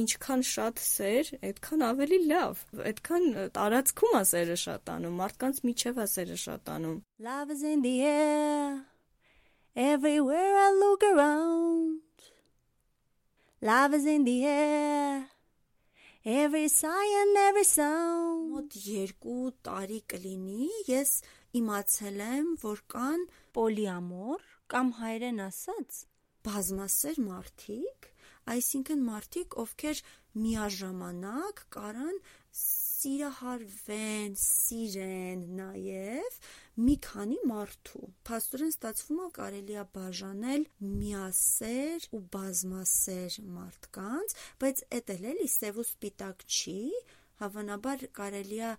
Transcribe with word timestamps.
ինչքան 0.00 0.44
շատ 0.50 0.82
սեր, 0.84 1.32
այդքան 1.48 1.84
ավելի 1.86 2.18
լավ։ 2.30 2.62
Այդքան 2.90 3.26
տարածքում 3.56 4.16
է 4.20 4.22
սերը 4.30 4.58
շատանում, 4.64 5.18
մարդկանց 5.22 5.60
միջև 5.70 6.00
է 6.04 6.06
սերը 6.14 6.38
շատանում։ 6.44 7.00
Love 7.28 7.56
is 7.56 7.62
in 7.72 7.82
the 7.86 7.96
air. 8.04 8.86
Everywhere 9.74 10.54
I 10.60 10.70
look 10.82 11.02
around. 11.02 12.00
Love 13.62 13.94
is 13.94 14.06
in 14.06 14.24
the 14.24 14.44
air. 14.46 15.28
Every 16.24 16.68
sigh 16.68 17.10
and 17.22 17.36
every 17.48 17.64
sound. 17.64 18.50
Մոտ 18.52 18.74
2 19.24 19.36
տարի 19.64 20.00
կլինի, 20.12 20.66
ես 20.90 21.12
իմացել 21.56 22.18
եմ, 22.26 22.48
որ 22.60 22.82
կան 22.92 23.22
Պոլիամոր 23.56 24.42
կամ 24.70 24.90
հայերեն 24.98 25.40
ասած 25.46 26.02
բազմասեր 26.44 27.22
մարդիկ, 27.24 28.10
այսինքն 28.54 29.02
մարդիկ, 29.06 29.56
ովքեր 29.62 30.02
միաժամանակ 30.40 31.62
կարան 31.74 32.18
սիրահարվեն, 32.60 34.34
սիրեն 34.40 35.44
նաև 35.58 36.38
մի 36.84 36.96
քանի 37.06 37.38
մարդու։ 37.50 38.08
Փաստորեն 38.28 38.74
ստացվում 38.74 39.22
է 39.24 39.28
կարելի 39.38 39.78
է 39.80 39.84
բաժանել 39.96 40.66
միասեր 40.90 42.06
ու 42.16 42.22
բազմասեր 42.36 43.38
մարդկանց, 43.56 44.36
բայց 44.64 44.84
էդ 45.00 45.14
էլ 45.16 45.26
էլի 45.32 45.48
սև 45.54 45.80
ու 45.80 45.86
սպիտակ 45.88 46.44
չի, 46.50 46.78
հավանաբար 47.40 48.06
կարելի 48.20 48.60
է 48.68 48.72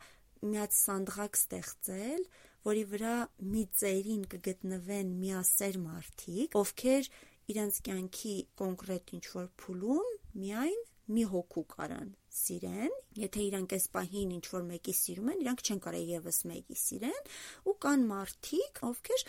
միած 0.51 0.77
սանդղակ 0.77 1.41
ստեղծել, 1.41 2.23
որի 2.65 2.85
վրա 2.91 3.15
մի 3.51 3.63
ծերին 3.81 4.23
կգտնվեն 4.31 5.13
միասեր 5.21 5.77
մարդիկ, 5.81 6.57
ովքեր 6.61 7.09
իրենց 7.51 7.81
կյանքի 7.87 8.35
կոնկրետ 8.61 9.13
ինչ-որ 9.19 9.51
փուլում 9.63 10.15
միայն 10.41 10.81
մի 11.11 11.23
հոգու 11.31 11.63
կարան 11.73 12.11
սիրեն, 12.31 12.93
եթե 13.19 13.41
իրանք 13.47 13.73
այս 13.75 13.85
պահին 13.91 14.29
ինչ 14.37 14.43
որ 14.53 14.61
մեկի 14.67 14.93
սիրում 14.95 15.31
են, 15.31 15.41
իրանք 15.43 15.63
չեն 15.65 15.81
կարող 15.83 16.11
եւս 16.11 16.39
մեկի 16.51 16.77
սիրեն, 16.81 17.27
ու 17.67 17.73
կան 17.85 18.05
մարդիկ, 18.11 18.79
ովքեր 18.87 19.25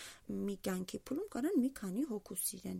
մի 0.47 0.56
կյանքի 0.69 1.00
փուլում 1.08 1.28
կարան 1.34 1.58
մի 1.64 1.70
քանի 1.80 2.06
հոգու 2.12 2.38
սիրեն։ 2.42 2.78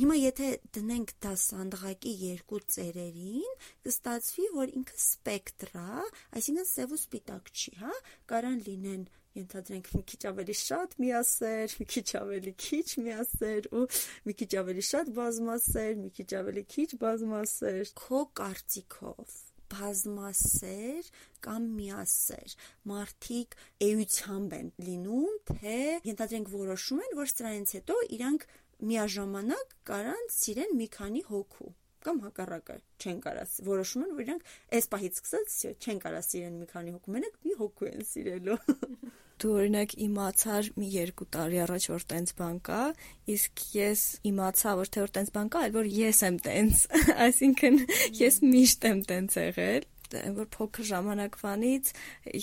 Հիմա 0.00 0.18
եթե 0.20 0.48
դնենք 0.78 1.14
դա 1.26 1.34
սանդղակի 1.44 2.14
երկու 2.24 2.62
ծերերին, 2.76 3.54
կստացվի, 3.84 4.50
որ 4.56 4.74
ինքը 4.80 5.00
սպեկտր 5.04 5.76
է, 5.84 6.10
այսինքն 6.40 6.70
սև 6.72 6.96
ու 6.96 7.00
սպիտակ 7.04 7.52
չի, 7.52 7.76
հա, 7.84 7.96
կարան 8.32 8.62
լինեն 8.70 9.08
ենթադրենք 9.38 9.90
մի 9.94 10.02
քիչ 10.10 10.20
ավելի 10.30 10.54
շատ 10.60 10.96
միասեր, 11.02 11.74
մի 11.80 11.86
քիչ 11.94 12.08
ավելի 12.20 12.52
քիչ 12.64 12.86
միասեր 13.06 13.68
ու 13.78 13.84
մի 14.26 14.34
քիչ 14.40 14.50
ավելի 14.62 14.84
շատ 14.90 15.12
բազմասեր, 15.20 15.92
մի 16.00 16.10
քիչ 16.16 16.28
ավելի 16.40 16.64
քիչ 16.74 16.88
բազմասեր։ 17.04 17.92
Քո 18.00 18.20
կարծիքով 18.40 19.36
բազմասեր 19.70 21.10
կամ 21.46 21.68
միասեր 21.78 22.56
մարդիկ 22.90 23.54
էությամբ 23.86 24.56
են 24.58 24.72
լինում, 24.88 25.36
թե 25.52 25.76
ենթադրենք 26.10 26.50
որոշում 26.56 27.04
են, 27.04 27.14
որ 27.20 27.30
սրանից 27.34 27.74
հետո 27.78 27.98
իրանք 28.18 28.48
միաժամանակ 28.90 29.76
կարան 29.90 30.26
սիրեն 30.40 30.74
մի 30.80 30.90
քանի 30.96 31.22
հոգու 31.30 31.70
կամ 32.06 32.20
հակառակը 32.26 32.76
չեն 33.00 33.18
կարա 33.26 33.46
որոշում 33.70 34.04
են 34.06 34.14
որ 34.18 34.26
իրանք 34.26 34.52
այս 34.78 34.90
պահից 34.94 35.20
սկսած 35.20 35.58
չեն 35.80 36.04
կարա 36.04 36.22
սիրեն 36.26 36.60
մի 36.60 36.70
քանի 36.70 36.94
հոգու 36.96 37.16
մենակ 37.16 37.40
մի 37.46 37.56
հոգու 37.60 37.90
են 37.90 38.06
սիրելու 38.10 38.58
դու 39.40 39.52
օրինակ 39.56 39.94
իմացար 40.04 40.66
մի 40.76 40.88
երկու 40.94 41.26
տարի 41.36 41.60
առաջ 41.64 41.84
որ 41.90 42.02
տենց 42.10 42.32
բան 42.40 42.58
կա, 42.66 42.80
իսկ 43.34 43.62
ես 43.72 44.02
իմացա 44.30 44.74
որ 44.80 44.90
թե 44.92 45.04
որ 45.06 45.14
տենց 45.16 45.32
բան 45.36 45.52
կա, 45.54 45.62
այլ 45.64 45.72
որ 45.78 45.88
ես 45.96 46.20
եմ 46.28 46.36
տենց, 46.44 46.82
այսինքն 47.26 47.80
ես 48.20 48.38
միշտ 48.44 48.86
եմ 48.90 49.00
տենց 49.12 49.38
եղել 49.40 49.88
որ 50.36 50.46
փոքր 50.50 50.86
ժամանակվանից 50.90 51.90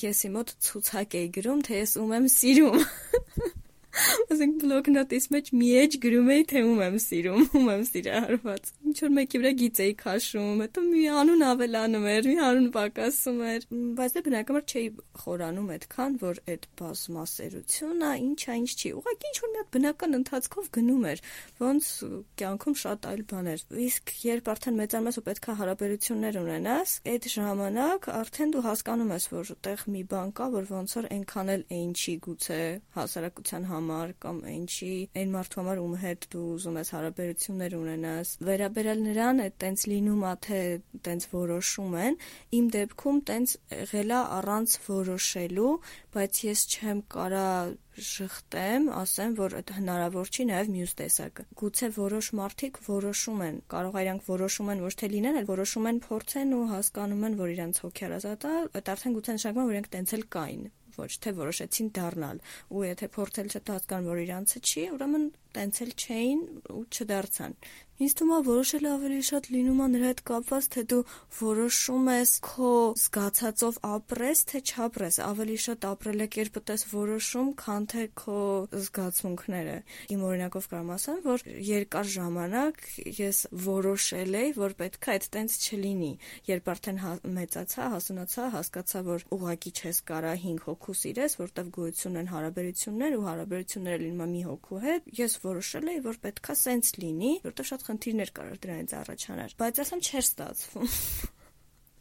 եսի 0.07 0.29
մոտ 0.37 0.53
ցուցակ 0.67 1.17
էի 1.19 1.31
գրում, 1.37 1.63
թե 1.67 1.81
ես 1.81 1.95
ում 1.99 2.13
եմ 2.17 2.27
սիրում։ 2.37 2.77
Ասենք 3.97 4.57
բլոկնոտիս 4.61 5.25
մեջ 5.33 5.49
մի 5.57 5.69
էջ 5.81 5.95
գրում 6.03 6.29
էի, 6.33 6.43
թե 6.51 6.61
ում 6.67 6.81
եմ 6.85 6.97
սիրում, 7.01 7.43
ում 7.57 7.69
եմ 7.73 7.83
սիրահարված։ 7.87 8.69
Ինչ 8.87 8.97
որ 9.03 9.11
մեկի 9.17 9.41
վրա 9.41 9.51
գիծ 9.61 9.81
էի 9.85 9.93
քաշում, 10.01 10.61
հետո 10.63 10.83
մի 10.87 11.03
անուն 11.21 11.45
ավելանում 11.47 12.07
էր, 12.13 12.27
մի 12.27 12.35
անուն 12.47 12.67
պակասում 12.77 13.39
էր, 13.47 13.67
բայց 13.97 14.15
դե 14.17 14.23
բնականաբար 14.27 14.65
չէի 14.67 14.87
խորանում 15.23 15.71
այդքան, 15.77 16.17
որ 16.27 16.41
այդ 16.53 16.67
բազմասերությունը 16.81 18.11
ինչա, 18.27 18.57
ինչ 18.57 18.71
չի։ 18.77 18.91
Ուղղակի 18.97 19.31
ինչ 19.31 19.37
որ 19.43 19.51
մի 19.53 19.61
հատ 19.61 19.71
բնական 19.77 20.17
ընթացքով 20.17 20.69
գնում 20.77 21.07
էր, 21.07 21.23
ոնց 21.57 21.89
կյանքում 22.37 22.77
շատ 22.83 23.07
այլ 23.07 23.21
բաներ։ 23.31 23.65
Իսկ 23.87 24.13
երբ 24.27 24.51
արդեն 24.53 24.77
մեծանում 24.77 25.07
ես 25.07 25.17
ու 25.17 25.25
պետքա 25.27 25.57
հարաբերություններ 25.61 26.39
ունենաս, 26.43 26.95
այդ 27.07 27.29
ժամանակ 27.37 28.09
արդեն 28.17 28.53
դու 28.57 28.65
հասկանում 28.67 29.13
ես, 29.17 29.27
որ 29.37 29.51
այդտեղ 29.57 29.85
մի 29.97 30.03
բան 30.11 30.33
կա, 30.37 30.47
որ 30.57 30.69
ոնց 30.77 30.95
որ 30.97 31.09
այնքան 31.17 31.51
էլ 31.57 31.63
այն 31.77 31.91
չի 31.97 32.13
գուցե 32.27 32.61
հասարակության 32.97 33.67
համար 33.67 33.86
համար 33.87 34.13
կամ 34.25 34.41
ինչի 34.51 34.91
այն 35.21 35.33
մարդու 35.35 35.61
համար 35.61 35.81
ում 35.83 35.95
հետ 36.03 36.27
դու 36.33 36.43
ուզում 36.57 36.79
ես 36.81 36.91
հարաբերություններ 36.97 37.77
ունենաս 37.77 38.33
վերաբերալ 38.49 39.03
նրան 39.07 39.41
այդ 39.47 39.57
տենց 39.63 39.87
լինում 39.93 40.23
է 40.27 40.33
թե 40.47 40.61
տենց 41.07 41.27
որոշում 41.33 41.97
են 42.03 42.21
իմ 42.59 42.69
դեպքում 42.77 43.19
տենց 43.31 43.57
եղելա 43.77 44.21
առանց 44.37 44.77
որոշելու 44.87 45.73
բայց 46.17 46.41
ես 46.47 46.63
չեմ 46.77 47.03
կարա 47.17 47.49
շղթեմ, 47.97 48.87
ասեմ, 48.93 49.31
որ 49.39 49.55
այդ 49.57 49.71
հնարավոր 49.77 50.29
չի 50.29 50.43
նաև 50.49 50.67
մյուս 50.73 50.93
տեսակը։ 50.99 51.45
Գուցե 51.61 51.89
որոշ 51.95 52.29
մարդիկ 52.39 52.79
որոշում 52.87 53.41
են, 53.47 53.57
կարող 53.73 53.97
է 53.97 54.03
իրանք 54.05 54.27
որոշում 54.27 54.71
են 54.73 54.83
ոչ 54.85 54.93
թե 55.01 55.09
լինեն, 55.13 55.39
այլ 55.41 55.47
որոշում 55.49 55.89
են 55.91 56.01
փորձեն 56.05 56.55
ու 56.57 56.63
հասկանում 56.73 57.25
են, 57.29 57.37
որ 57.41 57.53
իրանք 57.57 57.81
հոգեարազատ 57.87 58.47
է, 58.47 58.53
այդ 58.77 58.91
արդեն 58.93 59.17
գուցե 59.17 59.37
նշանակում 59.37 59.63
է, 59.63 59.67
որ 59.71 59.77
իրանք 59.77 59.91
տենց 59.97 60.15
էլ 60.17 60.27
կային 60.37 60.67
ոչ 60.97 61.09
թե 61.23 61.33
որոշեցին 61.37 61.91
դառնալ 61.97 62.41
ու 62.73 62.85
եթե 62.87 63.09
փորձել 63.17 63.51
չտա 63.53 63.77
հասկանան 63.77 64.09
որ 64.11 64.23
իրանցը 64.25 64.63
չի 64.67 64.85
ուրեմն 64.97 65.27
տենց 65.57 65.83
էլ 65.87 65.91
չէին 66.03 66.41
ու 66.77 66.85
չդարձան 66.91 67.59
Ինձ 67.97 68.13
թվում 68.13 68.31
է 68.35 68.45
որոշելը 68.45 68.89
ավելի 68.93 69.21
շատ 69.25 69.47
լինում 69.49 69.79
է 69.81 69.85
նրա 69.89 70.09
հետ 70.11 70.19
կապված, 70.29 70.65
թե 70.73 70.81
դու 70.91 70.97
որոշում 71.37 72.09
ես 72.13 72.31
քո 72.45 72.73
զգացածով 73.01 73.79
ապրես, 73.89 74.43
թե 74.51 74.59
չապրես, 74.69 75.15
ավելի 75.25 75.55
շատ 75.63 75.87
ապրելակերպը 75.89 76.61
ես 76.67 76.83
որոշում, 76.91 77.49
քան 77.57 77.87
թե 77.93 78.03
քո 78.21 78.41
զգացմունքները։ 78.85 79.77
Իմ 80.13 80.21
օրինակով 80.29 80.67
կարող 80.75 80.91
ասեմ, 80.93 81.17
որ 81.25 81.45
երկար 81.71 82.11
ժամանակ 82.13 82.85
ես 83.17 83.41
որոշել 83.65 84.37
էի, 84.37 84.53
որ 84.61 84.77
պետք 84.77 85.09
է 85.09 85.11
այդ 85.17 85.27
տենց 85.33 85.57
չլինի։ 85.57 86.11
Երբ 86.53 86.71
արդեն 86.77 87.01
հա, 87.01 87.15
մեծացա, 87.33 87.89
հասունացա, 87.97 88.47
հասկացա, 88.53 89.03
որ 89.09 89.25
ուղակի 89.33 89.73
չես 89.73 90.03
կարա 90.05 90.35
5 90.45 90.61
հոգու 90.67 90.97
սիրես, 91.01 91.37
որտեվ 91.41 91.73
գոյություն 91.81 92.21
են 92.21 92.31
հարաբերություններ 92.35 93.17
ու 93.17 93.25
հարաբերությունները 93.25 94.01
լինում 94.05 94.21
է 94.21 94.31
մի 94.37 94.45
հոգու 94.51 94.81
հետ։ 94.85 95.11
Ես 95.17 95.36
որոշել 95.45 95.89
էի, 95.93 96.03
որ 96.07 96.19
պետքա 96.27 96.57
սենց 96.63 96.91
լինի, 97.03 97.31
որտեղ 97.47 97.69
շատ 97.71 97.87
խնդիրներ 97.87 98.31
կարող 98.37 98.61
դրանից 98.67 98.93
առաջանալ, 99.01 99.57
բայց 99.61 99.81
ասեմ 99.85 100.05
չէր 100.07 100.23
ստացվում 100.27 100.95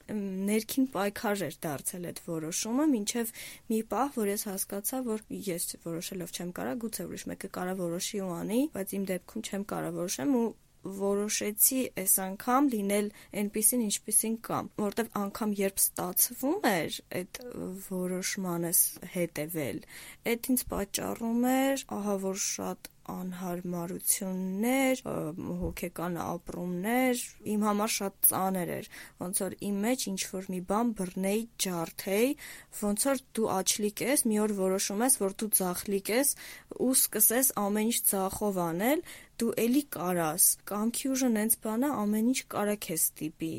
ներքին 0.07 0.85
պայքար 0.95 1.41
էր 1.47 1.57
դարձել 1.67 2.05
այդ 2.11 2.21
որոշումը, 2.27 2.85
ինչև 2.99 3.33
մի 3.73 3.81
պահ, 3.91 4.13
որ 4.17 4.31
ես 4.31 4.45
հասկացա, 4.47 5.01
որ 5.07 5.25
ես 5.47 5.67
որոշելով 5.87 6.35
չեմ 6.37 6.53
կարա, 6.59 6.77
գուցե 6.85 7.07
ուրիշ 7.11 7.25
մեկը 7.33 7.51
կարա 7.57 7.75
որոշի 7.81 8.21
ու 8.23 8.31
անի, 8.37 8.61
բայց 8.77 8.95
իմ 9.01 9.09
դեպքում 9.11 9.47
չեմ 9.51 9.67
կարա 9.75 9.91
որոշեմ 9.97 10.37
ու 10.39 10.47
որոշեցի 10.87 11.79
այս 11.99 12.13
անգամ 12.23 12.69
լինել 12.73 13.09
այնպեսին 13.43 13.85
ինչպեսին 13.87 14.37
կամ, 14.47 14.69
որտեվ 14.83 15.09
անգամ 15.21 15.55
երբ 15.61 15.81
ստացվում 15.83 16.69
էր 16.71 16.99
այդ 17.21 17.41
որոշմանս 17.89 18.83
հետևել, 19.17 19.81
այդ 20.33 20.51
ինձ 20.55 20.65
պատճառում 20.73 21.49
էր, 21.57 21.85
ահա 21.97 22.17
որ 22.27 22.39
շատ 22.47 22.91
անհարմարություններ, 23.13 25.03
հոգեկան 25.63 26.19
ապրումներ 26.27 27.23
իմ 27.55 27.67
համար 27.69 27.93
շատ 27.97 28.19
ծանր 28.31 28.73
էր։ 28.77 28.89
Ոնց 29.23 29.43
որ 29.47 29.57
իմ 29.69 29.77
մեջ 29.87 30.07
ինչ 30.13 30.21
որ 30.33 30.49
մի 30.55 30.61
բան 30.71 30.93
բռնեի, 31.01 31.43
ջարդեի, 31.67 32.31
ոնց 32.83 33.07
որ 33.11 33.23
դու 33.39 33.51
աչլիկ 33.57 34.05
ես, 34.07 34.27
մի 34.27 34.41
օր 34.47 34.57
որոշում 34.63 35.07
ես, 35.07 35.21
որ 35.23 35.39
դու 35.43 35.53
ձախլիկ 35.61 36.13
ես 36.17 36.35
ու 36.87 36.93
սկսես 36.97 37.55
ամեն 37.67 37.87
ինչ 37.87 37.99
ձախով 38.11 38.61
անել, 38.67 39.07
դու 39.37 39.53
էլի 39.61 39.81
կարաս։ 39.93 40.45
Կամքի 40.69 41.09
ուժը 41.13 41.29
նենց 41.35 41.55
բան 41.65 41.83
է, 41.85 41.89
ամեն 42.03 42.29
ինչ 42.33 42.39
կարա 42.55 42.77
քեզ 42.87 43.03
տիպի։ 43.19 43.51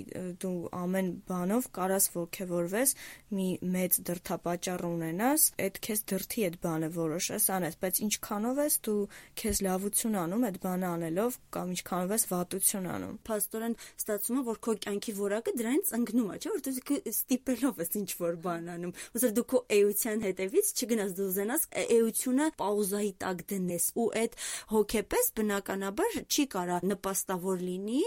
Դու 0.41 0.53
ամեն 0.77 1.09
բանով 1.29 1.67
կարաս 1.77 2.07
ողքեվորվես, 2.15 2.93
մի 3.37 3.47
մեծ 3.75 3.99
դրթապաճառ 4.09 4.85
ունենաս, 4.89 5.45
այդ 5.67 5.79
քեզ 5.87 6.03
դրթի 6.11 6.45
այդ 6.47 6.57
բանը 6.65 6.89
որոշես 6.97 7.47
անես, 7.57 7.77
բայց 7.83 8.01
ինչքանով 8.07 8.61
ես 8.65 8.79
դու 8.87 8.97
քեզ 9.37 9.59
լավություն 9.65 10.15
անում 10.21 10.45
այդ 10.47 10.57
բանը 10.63 10.87
անելով 10.87 11.37
կամ 11.55 11.71
ինչքանով 11.73 12.13
ես 12.15 12.23
վատություն 12.31 12.87
անում։ 12.93 13.15
Փաստորեն 13.27 13.75
ստացվում 14.01 14.37
է, 14.37 14.43
որ 14.47 14.59
քո 14.67 14.75
կյանքի 14.85 15.13
որակը 15.17 15.53
դրանից 15.61 15.91
ընկնում 15.97 16.31
է, 16.33 16.37
չէ՞, 16.37 16.51
որ 16.53 16.61
դու 16.67 16.97
ստիպելով 17.11 17.81
ես 17.83 17.91
ինչ 18.01 18.09
որ 18.21 18.37
բան 18.47 18.69
անում։ 18.77 18.93
Ոսր 19.17 19.33
դու 19.37 19.45
քո 19.53 19.61
էության 19.77 20.23
հետևից 20.27 20.71
չգնաս 20.77 21.11
դու 21.17 21.29
զենաս 21.37 21.67
էությունը 21.83 22.47
պաուզայի 22.61 23.11
տակ 23.23 23.43
դնես 23.51 23.85
ու 23.97 24.07
այդ 24.23 24.37
հոգեպես 24.73 25.31
բնականաբար 25.37 26.19
չի 26.27 26.45
կարա 26.57 26.77
նպաստավոր 26.91 27.65
լինի։ 27.67 28.01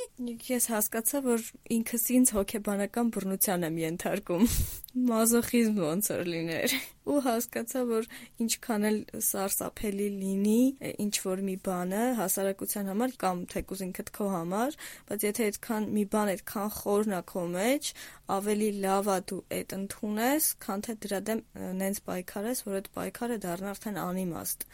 Ես 0.51 0.71
հասկացա, 0.75 1.25
որ 1.31 1.51
ինքս 1.81 2.07
ինձ 2.21 2.35
հոգեբանական 2.41 3.13
բռնության 3.15 3.69
եմ 3.71 3.83
ենթարկում 3.85 4.47
մազոխիզմ 5.11 5.77
ոնց 5.81 6.11
որ 6.11 6.31
լիներ 6.35 6.75
ու 7.11 7.21
հասկացա 7.25 7.83
որ 7.89 8.07
ինչքան 8.45 8.87
էլ 8.91 8.99
սարսափելի 9.27 10.09
լինի 10.21 10.61
ինչ 11.05 11.15
որ 11.27 11.43
մի 11.47 11.57
բանը 11.67 12.03
հասարակության 12.21 12.91
համար 12.91 13.15
կամ 13.25 13.43
թեկուզ 13.53 13.85
ինքդ 13.87 14.13
քո 14.17 14.29
համար 14.35 14.79
բայց 15.11 15.27
եթե 15.29 15.49
այդքան 15.51 15.89
մի 15.99 16.05
բան 16.15 16.33
այդքան 16.35 16.73
խորն 16.79 17.17
է 17.19 17.21
քո 17.33 17.45
մեջ 17.55 17.93
ավելի 18.39 18.71
լավ 18.87 19.13
է 19.15 19.19
դու 19.33 19.41
այդ 19.59 19.77
ընդունես 19.81 20.51
քան 20.67 20.85
թե 20.89 20.97
դրա 21.05 21.21
դեմ 21.31 21.45
նենց 21.85 22.03
պայքարես 22.11 22.65
որ 22.71 22.81
այդ 22.81 22.91
պայքարը 23.01 23.41
դառնա 23.47 23.75
արդեն 23.77 24.03
անիմաստ 24.07 24.69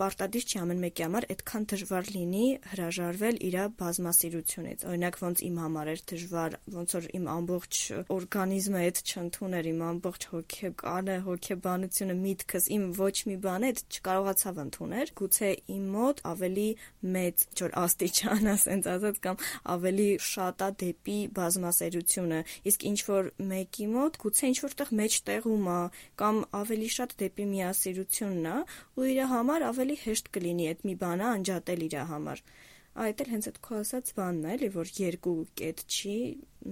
պարտադիր 0.00 0.44
չի 0.48 0.58
ամեն 0.62 0.80
մեկի 0.82 1.04
համար 1.06 1.26
այդքան 1.32 1.64
դժվար 1.72 2.08
լինի 2.12 2.46
հրաժարվել 2.72 3.36
իր 3.48 3.56
բազմասիրությունից։ 3.82 4.84
Օրինակ 4.92 5.18
ոնց 5.22 5.42
իմ 5.46 5.56
համար 5.62 5.90
էր 5.92 6.02
դժվար, 6.12 6.56
ոնց 6.72 6.94
որ 6.96 7.06
իմ 7.18 7.26
ամբողջ 7.32 7.80
օրգանիզմը 8.16 8.82
այդ 8.82 9.00
չընդուներ, 9.12 9.68
իմ 9.72 9.82
ամբողջ 9.92 10.26
հոգեկանը, 10.32 11.16
հոգեբանությունը, 11.26 12.16
միտքս, 12.22 12.68
իմ 12.76 12.84
ոչ 13.02 13.16
մի 13.28 13.36
բան 13.42 13.66
այդ 13.68 13.82
չկարողացավ 13.92 14.60
ընդունել։ 14.62 15.12
Գուցե 15.22 15.50
իմ 15.76 15.84
մոտ 15.92 16.22
ավելի 16.32 16.68
մեծ 17.12 17.46
ջոր 17.62 17.76
աստիճան, 17.82 18.50
ասենց 18.52 18.90
ասած 18.92 19.20
կամ 19.22 19.42
ավելի 19.76 20.08
շատ 20.32 20.62
է 20.62 20.70
դեպի 20.82 21.18
բազմասերությունը, 21.36 22.40
իսկ 22.72 22.86
ինչ 22.92 22.98
որ 23.12 23.30
մեկի 23.52 23.86
մոտ 23.92 24.18
գուցե 24.22 24.50
ինչ 24.52 24.58
որտեղ 24.62 24.92
մեջտեղում 25.02 25.66
է 25.72 25.80
կամ 26.22 26.36
ավելի 26.62 26.88
շատ 26.96 27.14
դեպի 27.22 27.46
միասիրությունն 27.52 28.48
է 28.52 28.56
ու 28.98 29.08
իր 29.12 29.20
համար 29.32 29.64
ավելի 29.68 29.81
ավելի 29.82 29.96
հեշտ 29.98 30.28
կլինի 30.34 30.66
այդ 30.70 30.82
մի 30.86 30.92
բանը 31.00 31.24
անջատել 31.28 31.80
իր 31.88 31.94
համար։ 32.12 32.42
Այդ 33.02 33.22
էլ 33.22 33.30
հենց 33.32 33.46
այդ 33.48 33.58
քո 33.64 33.76
ասած 33.80 34.10
բանն 34.18 34.48
էլի 34.52 34.68
որ 34.74 34.90
երկու 34.98 35.32
կետ 35.58 35.78
չի, 35.88 36.16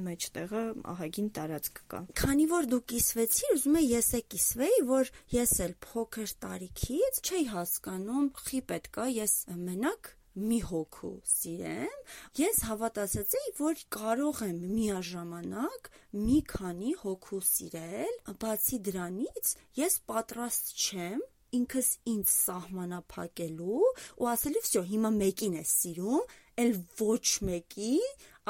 մեջտեղը 0.07 0.63
ահագին 0.93 1.31
տարածք 1.39 1.81
կա։ 1.91 2.01
Քանի 2.21 2.47
որ 2.51 2.69
դու 2.71 2.81
կիսվեցիր, 2.93 3.55
ուզում 3.57 3.79
եմ 3.81 3.89
ես 3.91 4.11
է 4.19 4.21
կիսվեի, 4.35 4.83
որ 4.91 5.13
ես 5.35 5.55
էլ 5.65 5.75
փոքր 5.87 6.35
տարիքից 6.45 7.21
չէի 7.25 7.47
հասկանում, 7.55 8.29
խի 8.45 8.61
պետք 8.71 9.01
է 9.01 9.09
ես 9.17 9.35
մենակ 9.65 10.13
մի 10.41 10.61
հոգու 10.71 11.15
սիրեմ, 11.33 11.97
ես 12.39 12.63
հավատացեցի, 12.69 13.43
որ 13.65 13.83
կարող 13.97 14.45
եմ 14.47 14.61
միաժամանակ 14.77 15.91
մի 16.21 16.39
քանի 16.53 16.95
հոգու 17.01 17.43
սիրել, 17.49 18.15
բացի 18.45 18.79
դրանից 18.91 19.55
ես 19.81 20.01
պատրաստ 20.13 20.75
չեմ 20.85 21.29
ինքս 21.59 21.89
ինձ 22.13 22.33
սահմանափակելու 22.35 23.81
ու 24.21 24.29
ասելու 24.31 24.63
վсё 24.67 24.83
հիմա 24.91 25.11
մեկին 25.17 25.57
ես 25.61 25.73
սիրում, 25.81 26.35
ել 26.61 26.73
ոչ 27.01 27.27
մեկի 27.49 27.95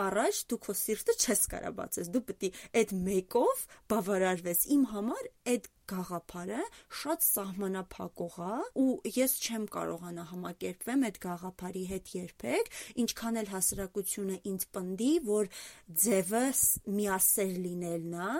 առաջ 0.00 0.40
դու 0.50 0.58
քո 0.64 0.74
սիրտը 0.80 1.14
չես 1.20 1.42
կարա 1.52 1.70
բացես 1.80 2.10
դու 2.14 2.22
պետք 2.30 2.46
է 2.46 2.50
այդ 2.80 2.94
մեկով 3.08 3.64
բավարարվես 3.92 4.62
իմ 4.76 4.84
համար 4.94 5.28
այդ 5.54 5.68
գաղափարը 5.90 6.62
շատ 7.00 7.26
սահմանափակող 7.26 8.36
է 8.46 8.52
ու 8.80 8.88
ես 9.16 9.36
չեմ 9.40 9.64
կարողանա 9.74 10.24
համակերպվեմ 10.30 11.06
այդ 11.10 11.20
գաղափարի 11.24 11.84
հետ 11.90 12.12
երբեք, 12.16 12.70
ինչքան 13.04 13.40
էլ 13.40 13.50
հասարակությունը 13.54 14.36
ինձ 14.50 14.66
պնդի, 14.76 15.10
որ 15.30 15.50
ձևը 16.04 16.44
միասեր 17.00 17.52
լինելն 17.64 18.14
է, 18.20 18.30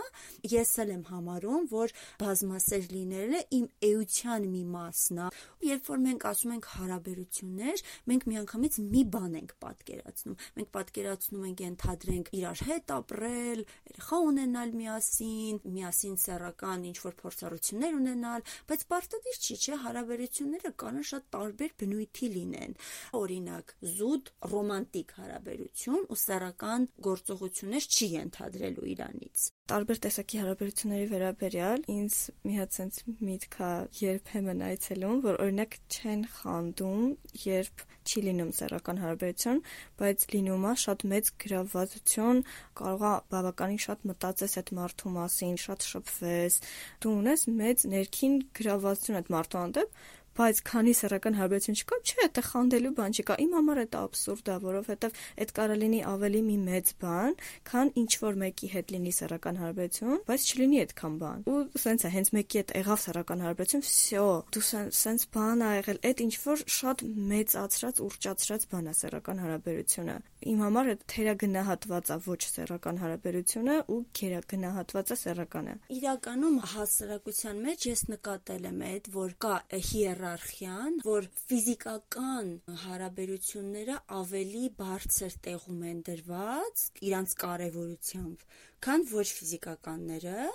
ես 0.54 0.72
էլ 0.84 0.92
եմ 0.94 1.04
համարում, 1.10 1.66
որ 1.70 1.94
բազմասեր 2.20 2.86
լինելը 2.94 3.40
իմ 3.60 3.66
էության 3.90 4.46
մի 4.54 4.62
մասն 4.74 5.20
է։ 5.20 5.28
Երբ 5.70 5.90
որ 5.90 6.00
մենք 6.06 6.26
ասում 6.30 6.54
ենք 6.56 6.68
հարաբերություններ, 6.74 7.82
մենք 8.10 8.26
միանգամից 8.30 8.78
մի 8.90 9.02
բան 9.14 9.34
ենք 9.40 9.54
պատկերացնում։ 9.64 10.38
Մենք 10.60 10.70
պատկերացնում 10.76 11.46
ենք 11.50 11.62
ենթադրենք 11.66 12.30
իրար 12.40 12.62
հետ 12.70 12.94
ապրել, 12.96 13.64
երեխա 13.90 14.20
ունենալ 14.30 14.74
միասին, 14.80 15.60
միասին 15.76 16.16
սեռական 16.24 16.86
ինչ 16.90 16.96
որ 17.04 17.16
փորձ 17.20 17.39
փորձառություններ 17.40 17.94
ունենալ, 17.96 18.42
բայց 18.70 18.82
պարտադիր 18.90 19.38
չի, 19.40 19.54
չէ, 19.64 19.76
հարաբերությունները 19.84 20.72
կարող 20.82 21.06
շատ 21.10 21.28
տարբեր 21.36 21.72
բնույթի 21.82 22.28
լինեն։ 22.34 22.76
Օրինակ, 23.20 23.74
զուտ 23.96 24.32
ռոմանտիկ 24.54 25.14
հարաբերություն 25.20 26.04
ու 26.10 26.20
սեռական 26.24 26.86
գործողություններ 27.08 27.88
չի 27.96 28.10
ենթադրելու 28.18 28.90
իրանից 28.96 29.48
տարբեր 29.70 29.98
տեսակի 30.04 30.38
հարաբերությունների 30.40 31.06
վերաբերյալ 31.10 31.82
ինձ 31.94 32.14
մի 32.46 32.54
հատ 32.56 32.76
sense 32.76 33.12
միտք 33.22 33.56
է 33.62 33.70
երբեմն 34.00 34.62
այցելում, 34.66 35.20
որ 35.26 35.38
օրինակ 35.44 35.76
չեն 35.94 36.24
խանդում, 36.34 37.04
երբ 37.44 37.84
չի 38.10 38.22
լինում 38.26 38.50
սեռական 38.58 39.00
հարաբերություն, 39.04 39.62
բայց 40.00 40.26
լինում 40.34 40.66
է 40.70 40.72
շատ 40.84 41.04
մեծ 41.12 41.30
գրավվածություն, 41.44 42.42
կարող 42.80 43.04
է 43.10 43.14
բավականին 43.34 43.82
շատ 43.86 44.06
մտածես 44.10 44.56
այդ 44.60 44.72
մարդու 44.80 45.14
մասին, 45.20 45.58
շատ 45.66 45.86
շփվես։ 45.90 46.60
Դու 47.04 47.14
ունես 47.20 47.46
մեծ 47.60 47.86
ներքին 47.94 48.40
գրավվածություն 48.58 49.20
այդ 49.20 49.30
մարդու 49.36 49.60
հանդեպ, 49.60 50.00
բայց 50.40 50.60
քանի 50.70 50.92
սեռական 50.96 51.34
հարաբերություն 51.36 51.76
չկա, 51.80 51.96
չէ, 52.00 52.14
այդտեղ 52.24 52.46
խանդելու 52.48 52.92
բան 52.96 53.16
չկա։ 53.20 53.34
Իմ 53.44 53.52
համար 53.58 53.80
դա 53.92 54.00
աբսուրդ 54.08 54.50
է, 54.50 54.56
որովհետև 54.64 55.18
այդ 55.44 55.52
կարա 55.58 55.76
լինի 55.80 56.00
ավելի 56.10 56.40
մի 56.46 56.56
մեծ 56.64 56.92
բան, 57.04 57.36
քան 57.70 57.92
ինչ 58.00 58.12
որ 58.24 58.40
մեկի 58.40 58.70
հետ 58.74 58.94
լինի 58.94 59.12
սեռական 59.20 59.60
հարաբերություն, 59.60 60.22
բայց 60.30 60.48
չլինի 60.50 60.80
այդքան 60.80 61.20
բան։ 61.20 61.44
Ու 61.50 61.60
սենց 61.84 62.06
է, 62.08 62.12
հենց 62.16 62.32
մեկի 62.40 62.60
հետ 62.60 62.74
եղավ 62.80 63.04
սեռական 63.04 63.44
հարաբերություն, 63.44 63.86
վсё, 63.90 64.26
դու 64.56 64.66
սենց 65.00 65.28
բան 65.36 65.60
ա 65.60 65.70
եղել, 65.80 66.02
այդ 66.10 66.24
ինչ 66.24 66.34
որ 66.46 66.66
շատ 66.80 67.06
մեծացրած, 67.36 68.04
ուրճացրած 68.08 68.68
բան 68.72 68.90
է 68.90 68.98
սեռական 69.00 69.44
հարաբերությունը։ 69.44 70.20
Իմ 70.40 70.60
համար 70.64 70.92
թերագնահատված 71.10 72.10
է 72.14 72.16
ոչ 72.26 72.40
սեռական 72.50 73.00
հարաբերությունը 73.02 73.74
ու 73.92 73.98
գերագնահատված 74.20 75.10
է 75.14 75.16
սեռականը։ 75.20 75.74
Իրականում 75.96 76.56
հասարակության 76.74 77.60
մեջ 77.66 77.88
ես 77.90 78.04
նկատել 78.14 78.70
եմ 78.70 78.80
այդ, 78.90 79.10
որ 79.16 79.34
կա 79.44 79.56
հիեր 79.90 80.10
հիերարխիան, 80.20 80.96
որ 81.06 81.26
ֆիզիկական 81.48 82.48
հարաբերությունները 82.82 83.96
ավելի 84.16 84.64
բարձր 84.80 85.36
տեղում 85.46 85.84
են 85.90 86.02
դրված 86.08 86.82
իրանց 87.08 87.34
կարևորությամբ, 87.42 88.44
քան 88.84 89.06
ոչ 89.12 89.26
ֆիզիկականները, 89.38 90.48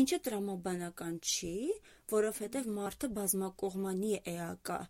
ինչը 0.00 0.18
տրամաբանական 0.28 1.16
չի, 1.24 1.56
որովհետև 2.14 2.70
մարդը 2.78 3.10
բազմակողմանի 3.18 4.12
էակ 4.34 4.72
է 4.74 4.80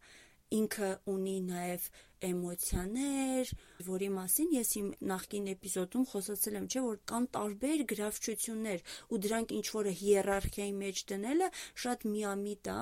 ինքը 0.58 0.90
ունի 1.14 1.38
նաև 1.48 1.88
էմոցիաներ, 2.24 3.50
որի 3.84 4.08
մասին 4.14 4.52
ես 4.54 4.70
իմ 4.80 4.86
նախկին 5.10 5.48
էպիզոդում 5.52 6.06
խոսացել 6.12 6.58
եմ, 6.60 6.68
չէ՞ 6.72 6.82
որ 6.84 6.98
կան 7.10 7.26
տարբեր 7.36 7.82
գրավչություններ 7.92 8.84
ու 9.12 9.20
դրանք 9.26 9.54
ինչ 9.58 9.66
որը 9.74 9.92
հիերարխիայի 10.00 10.74
մեջ 10.80 11.02
դնելը 11.10 11.50
շատ 11.84 12.06
միամիտ 12.14 12.70
է, 12.74 12.78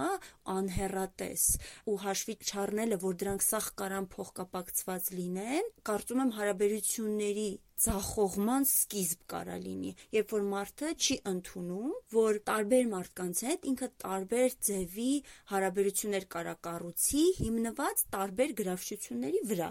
անհերատես 0.56 1.48
ու 1.90 1.98
հաշվի 2.04 2.36
չառնելը, 2.52 3.00
որ 3.02 3.18
դրանք 3.24 3.46
սախ 3.48 3.68
կարան 3.82 4.08
փոխկապակցված 4.14 5.12
լինեն, 5.18 5.72
կարծում 5.90 6.22
եմ 6.22 6.34
հարաբերությունների 6.38 7.50
ձախողման 7.82 8.66
սկիզբ 8.68 9.22
կարա 9.32 9.56
լինի, 9.62 9.92
երբ 10.14 10.34
որ 10.34 10.42
մարդը 10.52 10.90
չի 11.02 11.16
ընդունում, 11.32 11.92
որ 12.14 12.40
տարբեր 12.50 12.84
մարդկանց 12.92 13.42
հետ 13.48 13.66
ինքը 13.72 13.88
տարբեր 14.04 14.56
ձևի 14.68 15.12
հարաբերություններ 15.52 16.26
կարա 16.36 16.54
կառուցի, 16.68 17.24
հիմնված 17.42 18.04
տարբեր 18.16 18.54
գրավչությունների 18.62 19.42
վրա։ 19.52 19.70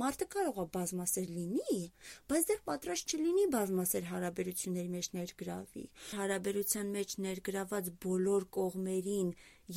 Մարդը 0.00 0.26
կարող 0.34 0.56
է 0.62 0.66
բազմասեր 0.76 1.28
լինի, 1.34 1.80
բայց 2.30 2.46
դեռ 2.50 2.62
պատրաստ 2.70 3.14
չլինի 3.16 3.44
բազմասեր 3.54 4.08
հարաբերությունների 4.10 4.90
մեջ 4.94 5.10
ներգրավի։ 5.18 5.84
Հարաբերության 6.20 6.90
մեջ 6.96 7.14
ներգրաված 7.26 7.92
բոլոր 8.06 8.48
կողմերին 8.58 9.30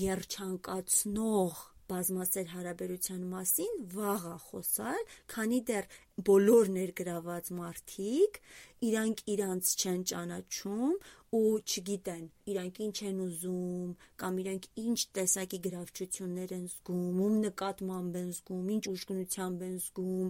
երջանկացնող 0.04 1.62
բազմասեր 1.92 2.48
հարաբերության 2.54 3.24
մասին 3.34 3.74
վաղ 3.94 4.24
է 4.30 4.38
խոսալ, 4.46 5.02
քանի 5.34 5.60
դեռ 5.70 5.88
բոլոր 6.30 6.72
ներգրաված 6.78 7.52
մարդիկ 7.58 8.40
իրանք 8.88 9.22
իրանց 9.34 9.72
չեն 9.84 10.02
ճանաչում 10.12 10.96
ու 11.34 11.54
չգիտեն 11.60 12.26
իրանք 12.54 12.82
ինչ 12.88 12.98
են 13.10 13.22
ուզում 13.26 13.94
կամ 14.24 14.40
իրանք 14.44 14.68
ինչ 14.84 15.00
տեսակի 15.18 15.60
գրավչություններ 15.68 16.54
են 16.58 16.66
զգում, 16.74 17.22
ում 17.28 17.38
նկատմամբ 17.48 18.20
են 18.24 18.30
զգում, 18.38 18.68
ինչ 18.76 18.84
ուժգնությամբ 18.94 19.66
են 19.70 19.78
զգում 19.88 20.28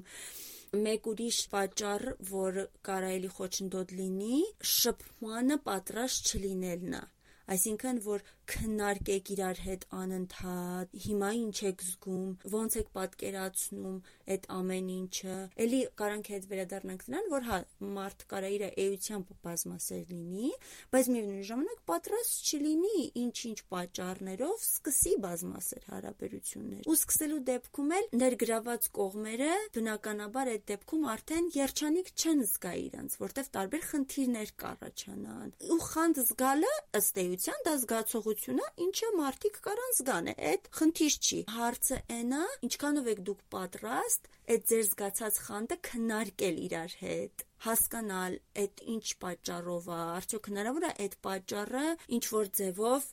մեկ 0.88 1.10
ուրիշ 1.14 1.40
պատճառ, 1.54 2.06
որ 2.30 2.62
կարայելի 2.88 3.34
խոչընդոտ 3.40 3.98
լինի, 4.00 4.40
շփմանը 4.78 5.60
պատրաստ 5.68 6.32
չլինելն 6.34 6.98
է 7.02 7.04
Այսինքն, 7.44 7.98
որ 8.06 8.22
քննարկեք 8.48 9.30
իրար 9.34 9.60
հետ 9.64 9.84
անընդհատ, 9.96 10.94
հիմա 11.04 11.30
ինչ 11.40 11.58
եք 11.70 11.84
զգում, 11.84 12.30
ոնց 12.54 12.76
եք 12.80 12.90
պատկերացնում 12.96 13.98
այդ 14.34 14.48
ամեն 14.56 14.90
ինչը։ 14.94 15.36
Էլի 15.64 15.80
կարանք 16.00 16.30
հետ 16.34 16.48
վերադառնանք 16.52 17.06
նրան, 17.14 17.30
որ 17.34 17.48
հա 17.48 17.60
մարդ 17.98 18.26
կարա 18.34 18.50
իր 18.54 18.64
էությամբ 18.84 19.32
բազմասեր 19.48 20.04
լինի, 20.14 20.52
բայց 20.94 21.10
միևնույն 21.14 21.48
ժամանակ 21.52 21.84
պատրաստ 21.92 22.52
չլինի 22.54 23.04
ինչ-ինչ 23.24 23.58
պատճառներով 23.74 24.64
սկսի 24.64 25.14
բազմասեր 25.24 25.88
հարաբերություններ։ 25.94 26.88
Ու 26.88 26.98
սկսելու 27.00 27.42
դեպքում 27.52 27.94
էլ 27.98 28.10
ներգրաված 28.24 28.90
կողմերը 29.00 29.52
բնականաբար 29.78 30.54
այդ 30.54 30.66
դեպքում 30.74 31.08
արդեն 31.14 31.50
երջանիկ 31.58 32.14
չեն 32.14 32.44
զգա 32.54 32.74
իրենց, 32.84 33.18
որտեվ 33.24 33.52
տարբեր 33.54 33.84
խնդիրներ 33.94 34.54
կառաջանան։ 34.64 35.54
Ու 35.74 35.82
խանդ 35.84 36.22
զգալը 36.24 36.74
ըստ 37.04 37.22
էության 37.24 37.33
դա 37.66 37.74
զգացողություն 37.82 38.60
է, 38.64 38.68
ինչը 38.84 39.10
մարդիկ 39.18 39.58
կարան 39.66 39.94
զգան։ 39.98 40.30
Այդ 40.34 40.70
խնդիր 40.78 41.16
չի։ 41.24 41.40
Հարցը 41.54 41.98
այնա, 42.18 42.42
ինչքանով 42.68 43.10
եք 43.14 43.24
դուք 43.30 43.42
պատրաստ 43.56 44.30
այդ 44.54 44.68
ձեր 44.74 44.84
զգացած 44.90 45.40
խանդը 45.48 45.78
քննարկել 45.88 46.62
իրար 46.68 46.96
հետ 47.04 47.46
հասկանալ 47.64 48.34
այդ 48.60 48.82
ինչ 48.94 49.06
պատճառով 49.24 49.86
է, 49.88 50.00
արդյոք 50.20 50.50
հնարավոր 50.52 50.86
է 50.88 50.92
այդ 51.04 51.14
պատճառը 51.28 51.84
ինչ 52.18 52.24
որ 52.34 52.50
ձևով 52.60 53.06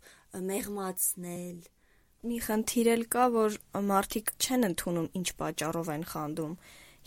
մեղմացնել։ 0.50 1.60
Մի 2.30 2.38
խնդիր 2.44 2.88
էլ 2.94 3.04
կա, 3.14 3.26
որ 3.36 3.58
մարդիկ 3.90 4.32
չեն 4.44 4.68
ընդունում 4.70 5.06
ինչ 5.20 5.28
պատճառով 5.40 5.92
են 5.94 6.06
խանդում 6.10 6.56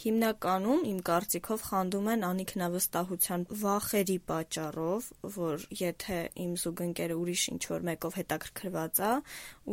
հիմնականում 0.01 0.85
իմ 0.89 0.99
կարծիքով 1.07 1.63
խանդում 1.67 2.07
են 2.13 2.23
անինքնավստահության 2.27 3.43
վախերի 3.63 4.15
պատճառով, 4.29 5.09
որ 5.35 5.65
եթե 5.79 6.17
իմ 6.43 6.55
զուգընկերը 6.63 7.17
ուրիշ 7.23 7.43
ինչ 7.53 7.61
որ 7.73 7.85
մեկով 7.89 8.17
հետաքրքրված 8.19 9.01
է, 9.03 9.11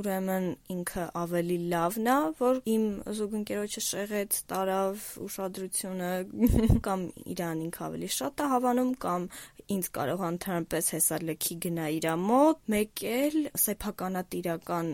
ուրեմն 0.01 0.49
ինքը 0.77 1.07
ավելի 1.23 1.59
լավն 1.73 2.11
է, 2.15 2.19
որ 2.41 2.61
իմ 2.75 2.85
զուգընկերոջը 3.21 3.85
շեղեց, 3.91 4.43
տարավ 4.53 5.09
ուշադրությունը 5.25 6.13
կամ 6.87 7.07
իրան 7.35 7.65
ինքը 7.71 7.83
ավելի 7.89 8.13
շատ 8.21 8.45
է 8.45 8.51
հավանում 8.55 8.93
կամ 9.07 9.27
ինձ 9.71 9.89
կարող 9.95 10.23
անթարմպես 10.27 10.87
հեսա 10.97 11.17
լքի 11.29 11.57
գնա 11.65 11.85
իր 11.97 12.07
մոտ, 12.21 12.63
մեկ 12.75 13.03
էլ 13.11 13.37
սեփականատիրական 13.65 14.89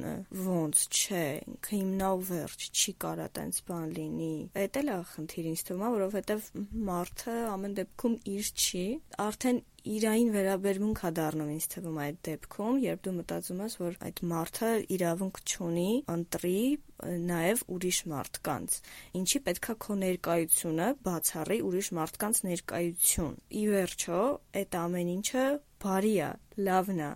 ոնց 0.46 0.82
չէ, 0.92 1.22
ինքը 1.52 1.72
հիմնա 1.76 2.10
ու 2.16 2.24
վերջ 2.30 2.66
չի 2.76 2.94
կարա 3.04 3.28
տենց 3.38 3.60
բան 3.70 3.86
լինի։ 3.96 4.34
Էդ 4.66 4.80
էլ 4.82 4.90
է 4.92 4.98
խնդիր 5.16 5.48
ինձ 5.52 5.64
թվում 5.68 5.84
է, 5.86 5.90
որովհետև 5.96 6.48
մարդը 6.88 7.36
ամեն 7.52 7.76
դեպքում 7.80 8.16
իր 8.36 8.50
չի, 8.56 8.84
արդեն 9.26 9.62
իրային 9.86 10.30
վերաբերմունք 10.34 11.02
է 11.06 11.10
դառնում 11.18 11.52
ինձ 11.56 11.66
թվում 11.74 12.00
այդ 12.06 12.18
դեպքում, 12.28 12.80
երբ 12.86 13.04
դու 13.06 13.14
մտածում 13.16 13.62
ես, 13.66 13.76
որ 13.82 13.98
այդ 14.08 14.22
մարդը 14.32 14.70
իրավունք 14.96 15.40
չունի 15.46 15.90
ընտրի 16.16 16.60
նաև 17.04 17.62
ուրիշ 17.76 17.98
մարդկանց։ 18.12 18.76
Ինչի 19.20 19.40
պետքա 19.46 19.76
քո 19.84 19.96
ներկայությունը 20.02 20.88
բացառի 21.06 21.58
ուրիշ 21.68 21.92
մարդկանց 22.00 22.42
ներկայություն։ 22.48 23.38
Ի 23.52 23.64
վերջո, 23.76 24.20
այդ 24.62 24.78
ամեն 24.80 25.12
ինչը 25.16 25.46
բարի 25.82 26.12
է, 26.24 26.28
լավն 26.66 27.00
է։ 27.04 27.08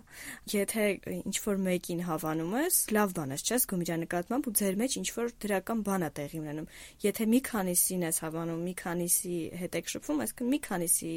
Եթե 0.53 0.83
ինչ 1.15 1.33
որ 1.43 1.61
մեկին 1.65 2.01
հավանում 2.05 2.53
ես, 2.59 2.75
լավ 2.93 3.13
բան 3.17 3.33
ես, 3.33 3.43
չես 3.49 3.65
գում 3.71 3.83
իր 3.85 3.91
նկատմամբ 4.03 4.49
ու 4.51 4.53
ձեր 4.61 4.77
մեջ 4.81 4.97
ինչ 5.01 5.07
որ 5.17 5.31
դրական 5.45 5.81
բան 5.87 6.05
է 6.05 6.09
տեղի 6.19 6.41
ունենում։ 6.41 6.67
Եթե 7.05 7.27
մի 7.31 7.39
քանիսին 7.49 8.05
ես 8.05 8.21
հավանում, 8.21 8.61
մի 8.69 8.75
քանիսի 8.81 9.37
հետ 9.61 9.77
եք 9.81 9.91
շփվում, 9.95 10.21
այսինքն 10.25 10.51
մի 10.51 10.59
քանիսի 10.67 11.13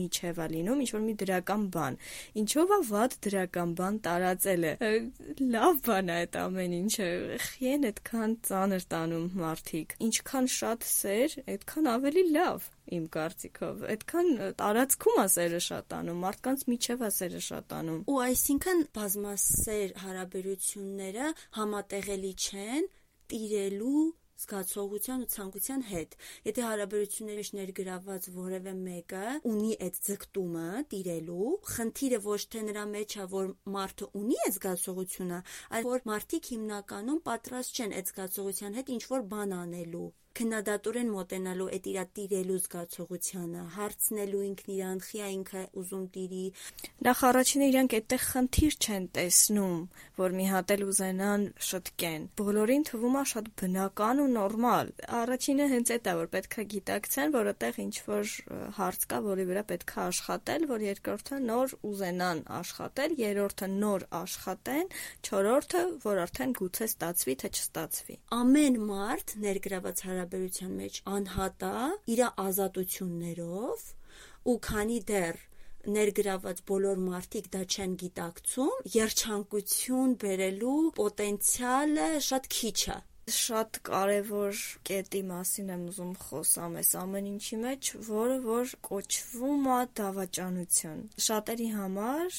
միջև 0.00 0.40
է 0.40 0.48
լինում 0.56 0.82
ինչ 0.86 0.90
որ 0.96 1.04
մի 1.06 1.14
դրական 1.22 1.66
բան։ 1.76 1.98
Ինչով 2.42 2.74
է 2.76 2.80
վատ 2.90 3.18
դրական 3.26 3.74
բան 3.80 4.00
տարածելը։ 4.06 4.72
Լավ 5.56 5.82
բան 5.86 6.12
է 6.12 6.16
այդ 6.22 6.38
ամեն 6.42 6.76
ինչը։ 6.80 7.10
Խիեն 7.46 7.90
այդքան 7.90 8.38
ծանր 8.48 8.88
տանում 8.96 9.28
մարդիկ։ 9.42 9.94
Ինչքան 10.06 10.50
շատ 10.56 10.88
սեր, 10.96 11.36
այդքան 11.56 11.92
ավելի 11.96 12.24
լավ 12.36 12.72
իմ 12.96 13.06
կարծիքով։ 13.16 13.80
Այդքան 13.92 14.28
տարածքում 14.60 15.16
է 15.22 15.26
սերը 15.34 15.60
շատանում, 15.66 16.20
մարդկանց 16.26 16.60
միջև 16.70 17.02
է 17.06 17.10
սերը 17.16 17.40
շատանում։ 17.46 18.04
Ու 18.12 18.20
այսինքն 18.26 18.84
բազմասեր 18.98 19.96
հարաբերությունները 20.04 21.32
համատեղելի 21.58 22.32
չեն 22.46 22.88
տիրելու 23.32 24.04
զգացողության 24.44 25.24
ու 25.24 25.30
ցանկության 25.36 25.88
հետ։ 25.94 26.16
Եթե 26.46 26.68
հարաբերությունների 26.68 27.46
մեջ 27.46 27.54
ներգրաված 27.56 28.24
որևէ 28.36 28.72
մեկը 28.78 29.20
ունի 29.50 29.68
այդ 29.86 29.98
ձգտումը 30.06 30.64
տիրելու, 30.94 31.50
խնդիրը 31.74 32.20
ոչ 32.26 32.40
թե 32.54 32.62
նրա 32.70 32.84
մեջ 32.94 33.16
է, 33.22 33.26
որ 33.36 33.52
մարդը 33.76 34.10
ունի 34.22 34.42
այդ 34.46 34.58
զգացողությունը, 34.58 35.40
այլ 35.78 35.88
որ 35.92 36.06
մարդիկ 36.10 36.52
հիմնականում 36.56 37.24
պատրաստ 37.30 37.80
չեն 37.80 37.98
այդ 38.00 38.12
զգացողության 38.12 38.78
հետ 38.80 38.94
ինչ 38.98 39.02
որ 39.14 39.26
բան 39.36 39.58
անելու 39.62 40.08
քննադատորեն 40.36 41.10
մոտենալու 41.16 41.66
այդ 41.76 41.86
իր 41.90 41.98
տիրելու 42.16 42.56
զգացողությանը, 42.66 43.62
հարցնելու 43.76 44.42
ինքն 44.46 44.72
իրան, 44.76 44.98
խիա 45.06 45.28
ինքը 45.36 45.62
ուզում 45.80 46.04
տիրի։ 46.16 46.44
Նախ 47.06 47.22
առաջինը 47.28 47.68
իրանք 47.70 47.96
այդտեղ 47.96 48.22
խնդիր 48.26 48.76
չեն 48.86 49.06
տեսնում, 49.16 49.78
որ 50.20 50.36
մի 50.36 50.46
հատ 50.52 50.74
էլ 50.76 50.82
ուզենան 50.86 51.46
շտկեն։ 51.66 52.26
Բոլորին 52.40 52.86
թվում 52.90 53.16
է 53.16 53.24
շատ 53.32 53.50
բնական 53.60 54.22
ու 54.26 54.28
նորմալ։ 54.36 54.92
Առաջինը 55.16 55.66
հենց 55.72 55.92
այդ 55.96 56.06
է, 56.06 56.14
որ 56.20 56.30
պետքա 56.36 56.66
գիտակցեն, 56.76 57.34
որ 57.36 57.50
այդտեղ 57.52 57.80
ինչ 57.86 57.96
որ 58.06 58.34
հարց 58.76 59.06
կա, 59.06 59.18
որի 59.26 59.46
վրա 59.50 59.64
պետքա 59.72 60.06
աշխատել, 60.06 60.68
որ 60.76 60.86
երկրորդը 60.86 61.40
նոր 61.46 61.76
ուզենան 61.90 62.42
աշխատել, 62.60 63.16
երրորդը 63.22 63.66
նոր 63.76 64.06
աշխատեն, 64.20 64.86
չորրորդը, 65.26 65.82
որ 66.06 66.22
արդեն 66.26 66.56
գուցե 66.60 66.86
ստացվի, 66.90 67.34
թե 67.42 67.52
չստացվի։ 67.56 68.18
Ամեն 68.36 68.80
մարդ 68.86 69.36
ներգրաված 69.46 70.02
հարաբերություն 70.06 70.25
հարաբերության 70.26 70.70
մեջ 70.76 70.96
անհատա 71.16 71.72
իր 72.12 72.20
ազատություններով 72.42 73.82
ու 74.50 74.54
քանի 74.66 74.96
դեռ 75.10 75.36
ներգրաված 75.96 76.62
բոլոր 76.70 77.02
մարդիկ 77.06 77.46
դա 77.54 77.62
չեն 77.70 77.92
գիտակցում, 78.02 78.74
երջանկություն 78.96 80.16
բերելու 80.24 80.78
պոտենցիալը 80.98 82.08
շատ 82.30 82.48
քիչ 82.56 82.78
է 82.96 82.98
շատ 83.34 83.78
կարևոր 83.86 84.58
կետի 84.86 85.20
մասին 85.26 85.70
եմ 85.74 85.80
ուզում 85.90 86.10
խոսամ 86.24 86.74
այս 86.80 86.90
ամեն 87.00 87.24
ինչի 87.30 87.56
մեջ, 87.62 87.88
որը 88.08 88.36
որ 88.44 88.74
կոչվում 88.88 89.64
է 89.76 89.78
դավաճանություն։ 90.00 91.00
Շատերի 91.26 91.66
համար 91.78 92.36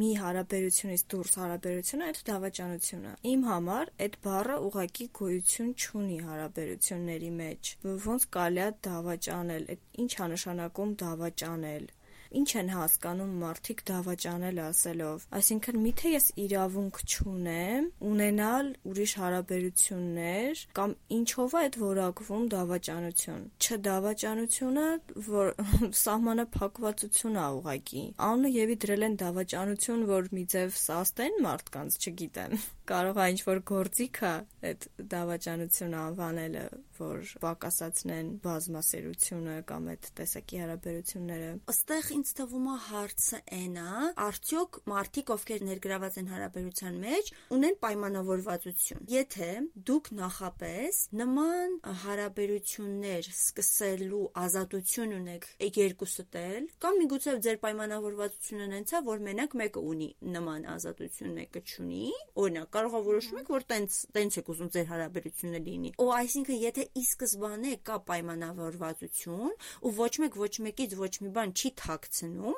մի 0.00 0.08
հարաբերությունից 0.22 1.04
դուրս 1.14 1.36
հարաբերությունը 1.42 2.08
այդ 2.08 2.22
դավաճանությունը։ 2.30 3.12
Իմ 3.34 3.44
համար 3.50 3.92
այդ 4.06 4.16
բառը 4.28 4.56
ուղակի 4.70 5.08
գոյություն 5.20 5.74
չունի 5.84 6.18
հարաբերությունների 6.30 7.30
մեջ։ 7.42 7.74
Ոնց 8.08 8.26
կարելի 8.38 8.64
է 8.64 8.70
դավաճանել, 8.88 9.68
ինչ 10.06 10.12
է 10.14 10.30
նշանակում 10.36 10.96
դավաճանել 11.04 11.92
ինչ 12.40 12.50
են 12.60 12.70
հասկանում 12.74 13.32
մարդիկ 13.44 13.82
դավաճանել 13.90 14.60
ասելով։ 14.64 15.26
Այսինքն, 15.38 15.78
միթե 15.84 16.12
ես 16.14 16.26
իրավունք 16.44 17.00
չունեմ 17.04 17.88
ունենալ 18.10 18.70
ուրիշ 18.90 19.14
հարաբերություններ 19.20 20.62
կամ 20.78 20.94
ինչով 21.18 21.54
է 21.54 21.62
այդ 21.64 21.78
որակվում 21.84 22.44
դավաճանություն։ 22.54 23.42
Չդավաճանությունը, 23.64 24.86
որ 25.28 25.52
սահմանը 26.04 26.46
փակվածություն 26.58 27.38
է 27.44 27.46
ուղակի։ 27.58 28.04
Անունը 28.28 28.52
եւի 28.54 28.76
դրել 28.84 29.06
են 29.08 29.18
դավաճանություն, 29.24 30.06
որ 30.10 30.30
մի 30.34 30.44
ձև 30.54 30.78
սաստեն 30.84 31.38
մարդկանց, 31.44 31.98
չգիտեմ 32.04 32.56
կարող 32.90 33.20
է 33.24 33.26
ինչ-որ 33.34 33.60
գործիքը 33.70 34.32
այդ 34.68 34.86
դավաճանությունը 35.14 36.00
անվանելը, 36.04 36.64
որ 36.98 37.30
պակասացնեն 37.44 38.28
բազմասերությունը 38.44 39.54
կամ 39.70 39.88
այդ 39.94 40.10
տեսակի 40.20 40.60
հարաբերությունները։ 40.62 41.50
Աստեղ 41.72 42.10
ինձ 42.24 42.30
թվում 42.38 42.66
է 42.72 42.74
հարցը 42.80 43.38
այն 43.52 43.74
է, 43.76 43.88
արդյոք 44.24 44.76
մարդիկ, 44.88 45.30
ովքեր 45.34 45.64
ներգրաված 45.68 46.14
են 46.22 46.28
հարաբերության 46.32 46.94
մեջ, 47.02 47.26
ունեն 47.52 47.74
պայմանավորվածություն։ 47.84 49.02
Եթե 49.12 49.48
դուք 49.90 50.08
նախապես 50.20 51.00
նման 51.20 51.74
հարաբերություններ 52.04 53.28
սկսելու 53.28 54.22
ազատություն 54.40 55.12
ունեք 55.18 55.48
երկուսդ 55.84 56.38
էլ, 56.40 56.68
կամ 56.80 56.98
միգուցե 57.02 57.34
ձեր 57.44 57.60
պայմանավորվածությունը 57.64 58.70
նենցա, 58.72 59.02
որ 59.04 59.22
մենակ 59.28 59.58
մեկը 59.60 59.84
ունի 59.92 60.08
նման 60.32 60.66
ազատություն, 60.78 61.36
մեկը 61.44 61.64
չունի, 61.68 62.08
օրինակ 62.40 62.72
կարող 62.78 62.94
է 62.94 63.02
որոշում 63.10 63.40
եք, 63.44 63.52
որ 63.52 63.68
տենց 63.74 64.00
տենց 64.16 64.40
եք 64.40 64.50
ուզում 64.54 64.72
ձեր 64.74 64.88
հարաբերությունը 64.94 65.62
լինի։ 65.68 65.94
Ու 66.00 66.10
այսինքն 66.24 66.60
եթե 66.64 66.88
ի 66.94 67.04
սկզբանե 67.04 67.76
կա 67.84 68.00
պայմանավորվածություն 68.08 69.54
ու 69.84 69.94
ոչ 70.00 70.12
մեկ 70.24 70.40
ոչ 70.44 70.52
մեկից 70.64 70.96
ոչ 71.04 71.12
մի 71.24 71.30
բան 71.34 71.54
չի 71.54 71.70
թաքցնում, 71.84 72.13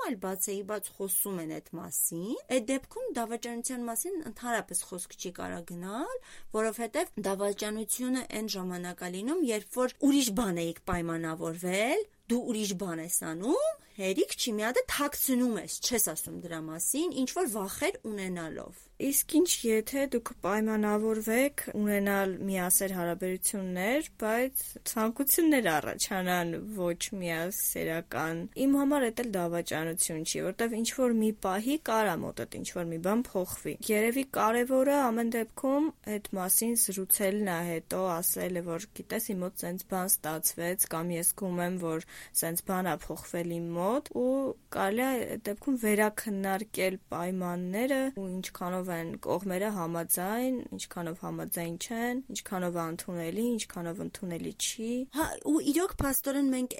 այլ 0.06 0.16
բացեի 0.22 0.62
բաց 0.70 0.90
խոսում 0.96 1.38
են 1.42 1.54
այդ 1.56 1.70
մասին, 1.78 2.34
այդ 2.56 2.66
դեպքում 2.70 3.06
դավաճանության 3.18 3.86
մասին 3.86 4.18
ընդհանրապես 4.30 4.82
խոսք 4.90 5.16
չի 5.16 5.32
կարա 5.38 5.60
գնալ, 5.70 6.20
որովհետև 6.56 7.14
դավաճանությունը 7.28 8.22
այն 8.36 8.52
ժամանակ 8.56 9.02
է 9.06 9.10
լինում, 9.16 9.42
երբ 9.56 9.80
որ 9.80 9.96
ուրիշ 10.10 10.30
բան 10.40 10.62
էիք 10.66 10.80
պայմանավորվել, 10.92 12.06
դու 12.26 12.42
ուրիշ 12.52 12.76
բան 12.84 13.04
ես 13.06 13.18
անում 13.32 13.85
հերիք 13.96 14.32
չի, 14.36 14.52
մի 14.56 14.64
հատ 14.66 14.78
է 14.80 14.82
թաքցնում 14.92 15.54
ես, 15.62 15.74
չես 15.86 16.04
ասում 16.12 16.40
դրա 16.44 16.58
մասին, 16.66 17.14
ինչ 17.22 17.30
որ 17.36 17.46
վախեր 17.54 17.94
ունենալով։ 18.10 18.82
Իսկ 18.96 19.32
ինչ 19.36 19.48
եթե 19.60 20.02
դուք 20.12 20.30
պայմանավորվեք 20.44 21.62
ունենալ 21.76 22.30
միասեր 22.48 22.92
հարաբերություններ, 22.96 24.06
բայց 24.22 24.62
ցանկություններ 24.88 25.68
առաջանան 25.72 26.52
ոչ 26.78 27.00
միասերական։ 27.20 28.40
Իմ 28.66 28.76
համար 28.80 29.04
դա 29.06 29.24
էլ 29.26 29.32
դավաճանություն 29.36 30.22
չի, 30.24 30.40
որտեվ 30.46 30.76
ինչ 30.80 30.88
որ 30.96 31.16
մի 31.20 31.30
պահի 31.44 31.76
կարա 31.90 32.14
մոտդ 32.24 32.56
ինչ 32.60 32.68
որ 32.76 32.88
մի 32.92 33.00
բան 33.04 33.24
փոխվի։ 33.28 33.74
Երևի 33.90 34.24
կարևորը 34.36 34.96
ամեն 35.06 35.34
դեպքում 35.36 35.90
այդ 36.16 36.30
մասին 36.40 36.74
զրուցելն 36.86 37.52
է 37.52 37.58
հետո 37.68 38.00
ասելը, 38.16 38.64
որ 38.70 38.88
գիտես 38.96 39.30
իմ 39.36 39.44
մոտ 39.44 39.66
սենց 39.66 39.86
բան 39.92 40.10
ստացվեց 40.16 40.88
կամ 40.96 41.14
ես 41.16 41.34
զգում 41.36 41.62
եմ, 41.66 41.78
որ 41.84 42.08
սենց 42.40 42.64
բան 42.66 42.86
է 42.86 42.96
փոխվել 43.06 43.56
իմ 43.60 43.68
մոտ 43.76 43.85
ու 44.16 44.30
կարելի 44.76 45.04
է 45.06 45.36
դեպքում 45.46 45.76
վերաքննարկել 45.82 46.96
պայմանները 47.12 48.00
ու 48.16 48.26
ինչքանով 48.36 48.90
են 48.96 49.10
կողմերը 49.26 49.70
համաձայն, 49.76 50.56
ինչքանով 50.76 51.22
համաձայն 51.26 51.76
չեն, 51.86 52.22
ինչքանով 52.36 52.78
ընդունելի, 52.86 53.44
ինչքանով 53.56 54.02
ընդունելի 54.06 54.52
չի։ 54.66 54.90
Հա, 55.16 55.26
ու 55.52 55.56
իրոք 55.72 55.94
փաստորեն 56.02 56.50
մենք 56.56 56.76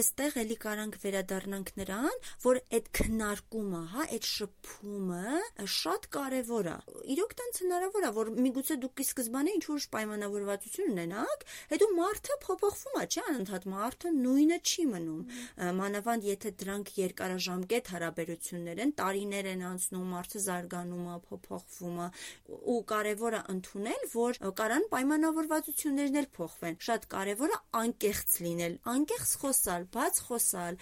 այստեղ 0.00 0.38
էլի 0.44 0.56
կարանք 0.64 0.98
վերադառնանք 1.04 1.72
նրան, 1.80 2.18
որ 2.44 2.60
այդ 2.80 2.90
քննարկումը, 3.00 3.82
հա, 3.94 4.06
այդ 4.10 4.30
շփումը 4.30 5.40
շատ 5.80 6.08
կարևոր 6.16 6.70
է։ 6.70 6.76
Իրոք 7.14 7.34
տենց 7.40 7.60
հնարավոր 7.64 8.06
է, 8.06 8.12
որ 8.20 8.32
միգուցե 8.40 8.76
դուք 8.84 9.00
ի 9.00 9.06
սկզբանե 9.10 9.54
ինչ 9.60 9.64
որ 9.70 9.86
պայմանավորվածություն 9.94 10.90
ունենաք, 10.90 11.44
հետո 11.70 11.88
մարդը 12.00 12.36
փոփոխվում 12.44 12.98
է, 13.00 13.04
չէ՞, 13.10 13.24
անընդհատ 13.30 13.66
մարդը 13.70 14.12
նույնը 14.20 14.58
չի 14.70 14.84
մնում։ 14.90 15.22
Մանավանդ 15.80 16.29
եթե 16.30 16.52
դրանք 16.62 16.92
երկարաժամկետ 17.00 17.90
հարաբերություններ 17.94 18.82
են, 18.84 18.92
տարիներ 19.00 19.48
են 19.50 19.64
անցնում, 19.70 20.06
մարդը 20.14 20.42
զարգանում 20.46 21.08
է, 21.10 21.16
փոփոխվում 21.30 21.98
է 22.00 22.08
ու 22.74 22.78
կարևոր 22.92 23.36
է 23.38 23.42
ընդունել, 23.54 24.06
որ 24.14 24.40
կարան 24.60 24.86
պայմանավորվածություններն 24.94 26.20
էլ 26.20 26.30
փոխվեն։ 26.38 26.78
Շատ 26.90 27.08
կարևոր 27.16 27.54
է 27.56 27.60
անկեղծ 27.80 28.38
լինել, 28.46 28.78
անկեղծ 28.94 29.34
խոսալ, 29.42 29.88
բաց 29.98 30.22
խոսալ։ 30.30 30.80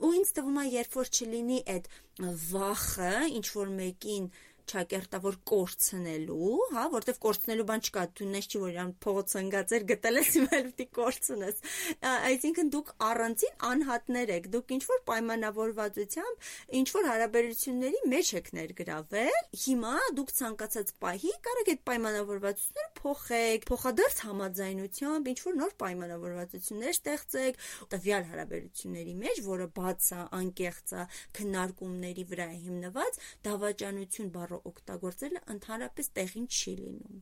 Ու 0.00 0.12
ինձ 0.20 0.30
թվում 0.36 0.60
է, 0.60 0.64
երբ 0.80 0.94
որ 1.00 1.10
չլինի 1.10 1.58
այդ 1.74 1.90
վախը, 2.20 3.12
ինչ 3.40 3.46
որ 3.56 3.74
մեկին 3.80 4.30
ճակերտավոր 4.70 5.36
կորցնելու, 5.50 6.56
հա, 6.74 6.84
որտեվ 6.94 7.20
կորցնելու 7.24 7.66
բան 7.70 7.84
չկա, 7.86 8.04
դու 8.20 8.28
նես 8.30 8.48
չի 8.50 8.60
որ 8.64 8.70
իրան 8.74 8.92
փողոց 9.04 9.34
ընկած 9.40 9.74
էր, 9.76 9.86
գտել 9.90 10.20
ես 10.20 10.30
հիմա 10.36 10.60
պիտի 10.70 10.86
կորցնես։ 11.00 11.60
Այսինքն 12.10 12.70
դուք 12.74 12.92
առանցին 13.10 13.54
անհատներ 13.70 14.32
եք, 14.36 14.48
դուք 14.54 14.74
ինչ 14.76 14.82
որ 14.90 15.02
պայմանավորվածությամբ, 15.10 16.48
ինչ 16.80 16.88
որ 16.96 17.08
հարաբերությունների 17.10 18.02
մեջ 18.14 18.32
եք 18.40 18.50
ներգրավել։ 18.60 19.40
Հիմա 19.64 19.94
դուք 20.20 20.34
ցանկացած 20.40 20.92
պահի 21.04 21.34
կարող 21.46 21.70
եք 21.74 21.82
պայմանավորվածությունները 21.90 22.90
փոխեք, 23.00 23.66
փոխադարձ 23.70 24.18
համաձայնությամբ 24.28 25.30
ինչ 25.30 25.38
որ 25.46 25.54
նոր 25.60 25.74
պայմանավորվածություններ 25.80 26.94
ստեղծեք 27.00 27.60
տվյալ 27.94 28.26
հարաբերությունների 28.30 29.14
մեջ, 29.20 29.40
որը 29.50 29.68
բաց 29.80 30.08
է, 30.10 30.20
անկեղծ 30.40 30.92
է, 31.00 31.04
քննարկումների 31.40 32.24
վրա 32.30 32.46
է 32.50 32.58
հիմնված, 32.66 33.20
դավաճանություն 33.48 34.32
բառը 34.36 34.59
օգտագործելը 34.70 35.42
ընդհանրապես 35.54 36.10
տեղին 36.18 36.46
չի 36.50 36.74
լինում։ 36.80 37.20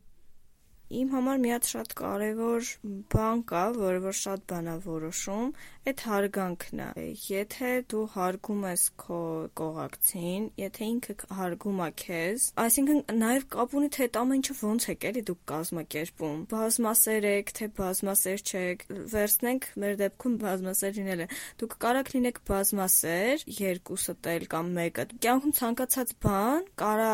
Իմ 0.98 1.08
համար 1.12 1.40
մի 1.44 1.50
հատ 1.52 1.66
շատ 1.68 1.90
կարևոր 2.00 2.68
բան 3.14 3.40
կա, 3.50 3.64
որը 3.78 3.98
որ 4.08 4.14
շատ 4.18 4.44
բան 4.52 4.70
է 4.72 4.76
որոշում, 4.86 5.50
այդ 5.88 6.02
հարգանքն 6.04 6.80
է։ 6.84 7.04
Եթե 7.28 7.68
դու 7.88 8.02
հարգում 8.12 8.64
ես 8.68 8.82
քո 9.00 9.20
կողակցին, 9.56 10.48
եթե 10.60 10.88
ինքը 10.92 11.14
հարգում 11.38 11.78
է 11.80 11.88
քեզ, 12.02 12.44
այսինքն 12.64 13.00
նաև 13.22 13.46
կապ 13.54 13.76
ունի 13.78 13.88
թե 13.96 14.02
այդ 14.08 14.18
ամեն 14.20 14.38
ինչը 14.38 14.56
ոնց 14.58 14.86
է 14.88 14.96
էլի 15.08 15.22
դուք 15.28 15.40
կազմակերպում։ 15.52 16.42
Բազմասեր 16.52 17.28
եք, 17.28 17.52
թե 17.58 17.68
բազմասեր 17.78 18.44
չեք, 18.48 18.84
վերցնենք 19.14 19.68
մեր 19.78 19.96
դեպքում 20.02 20.36
բազմասեր 20.44 20.92
լինելը։ 20.98 21.28
Դուք 21.62 21.76
կարաք 21.88 22.12
լինեք 22.18 22.40
բազմասեր, 22.48 23.46
երկուսդ 23.58 24.28
էլ 24.28 24.46
կամ 24.52 24.70
մեկը։ 24.78 25.06
Կյանքում 25.24 25.56
ցանկացած 25.58 26.14
բան 26.28 26.68
կարա 26.82 27.12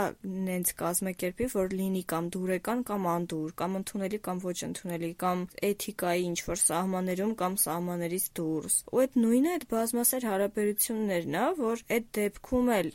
նենց 0.50 0.74
կազմակերպի, 0.82 1.48
որ 1.54 1.74
լինի 1.78 2.04
կամ 2.10 2.30
դուրեկան 2.34 2.84
կամ 2.90 3.08
անդուր 3.14 3.54
կամ 3.60 3.78
ընդունելի 3.84 4.20
կամ 4.24 4.42
ոչ 4.44 4.58
ընդունելի 4.68 5.10
կամ 5.24 5.46
էթիկայի 5.70 6.26
ինչ 6.34 6.38
որ 6.48 6.62
սահմաններում 6.64 7.34
կամ 7.44 7.58
սահմաններից 7.64 8.26
դուրս։ 8.64 8.76
Ու 8.94 9.00
այդ 9.04 9.16
նույնը 9.24 9.52
այդ 9.54 9.64
բազմասեր 9.70 10.26
հարաբերություններն 10.28 11.36
է, 11.40 11.44
որ 11.60 11.82
այդ 11.96 12.06
դեպքում 12.18 12.70
էլ 12.74 12.90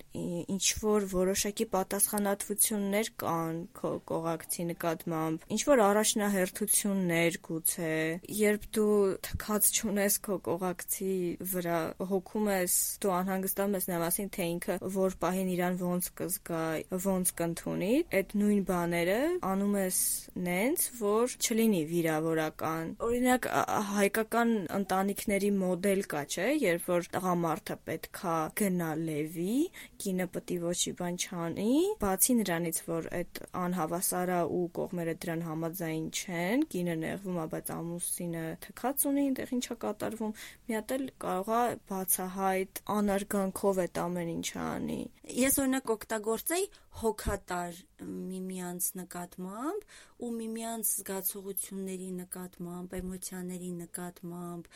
ինչ 0.54 0.66
որ 0.84 1.08
որոշակի 1.14 1.68
պատասխանատվություններ 1.74 3.12
կան 3.24 3.60
կողակցի 3.80 4.66
նկատմամբ, 4.70 5.48
ինչ 5.50 5.62
որ 5.70 5.84
առաջնահերթություններ 5.90 7.40
գուցե, 7.50 7.94
երբ 8.40 8.70
դու 8.80 8.96
թքած 9.30 9.72
չունես 9.80 10.20
քո 10.30 10.40
կողակցի 10.50 11.16
վրա, 11.54 11.80
հոգում 12.14 12.50
ես, 12.54 12.78
դու 13.04 13.14
անհանգստանում 13.20 13.78
ես 13.80 13.90
նրա 13.90 14.00
մասին, 14.06 14.32
թե 14.40 14.50
ինքը 14.54 14.80
որ 15.00 15.18
պահին 15.24 15.52
իրան 15.56 15.80
ոնց 15.80 16.10
կզգա, 16.20 16.64
ոնց 17.10 17.34
կընդունի, 17.40 17.94
այդ 18.20 18.36
նույն 18.40 18.64
բաները 18.70 19.20
անում 19.50 19.78
ես 19.80 20.00
նե 20.40 20.60
նենց, 20.60 20.86
որ 21.00 21.34
չլինի 21.40 21.80
վիրավորական։ 21.90 22.90
Օրինակ 23.06 23.46
հայկական 23.90 24.50
ընտանիքների 24.76 25.52
մոդել 25.60 26.02
կա, 26.12 26.22
չէ, 26.30 26.48
երբ 26.64 26.88
որ 26.90 27.08
տղամարդը 27.14 27.76
պետքա 27.90 28.36
գնա 28.60 28.90
լևի, 29.00 29.56
կինը 30.04 30.28
պետք 30.36 30.54
է 30.56 30.58
ոչի 30.64 30.94
բան 31.00 31.20
չանի, 31.20 31.74
բացի 32.04 32.36
նրանից, 32.40 32.82
որ 32.90 33.10
այդ 33.20 33.42
անհավասարա 33.64 34.40
ու 34.60 34.64
կողմերը 34.80 35.16
դրան 35.26 35.44
համաձայն 35.50 36.06
չեն, 36.20 36.66
կինը 36.74 36.96
նեղվում 37.04 37.40
է, 37.40 37.48
բայց 37.54 37.72
ամուսինը 37.76 38.44
թքած 38.66 39.08
ունի, 39.10 39.26
այնտեղ 39.30 39.56
ինչա 39.60 39.80
կատարվում, 39.86 40.36
մի 40.70 40.80
հատ 40.80 40.94
էլ 41.00 41.06
կարող 41.26 41.54
է 41.60 41.80
բացահայտ 41.94 42.84
անարգանքով 43.00 43.82
այդ 43.86 44.04
ամեն 44.06 44.34
ինչը 44.40 44.60
անի։ 44.70 45.02
Ես 45.40 45.60
օրինակ 45.64 45.92
օգտագործեի 46.00 46.66
հոգատար 47.00 47.78
միմյանց 48.04 48.88
նկատմամբ 49.00 49.86
ու 50.26 50.30
միմյանց 50.36 50.92
զգացողությունների 51.00 52.10
նկատմամբ, 52.20 52.96
էմոցիաների 53.00 53.72
նկատմամբ։ 53.80 54.70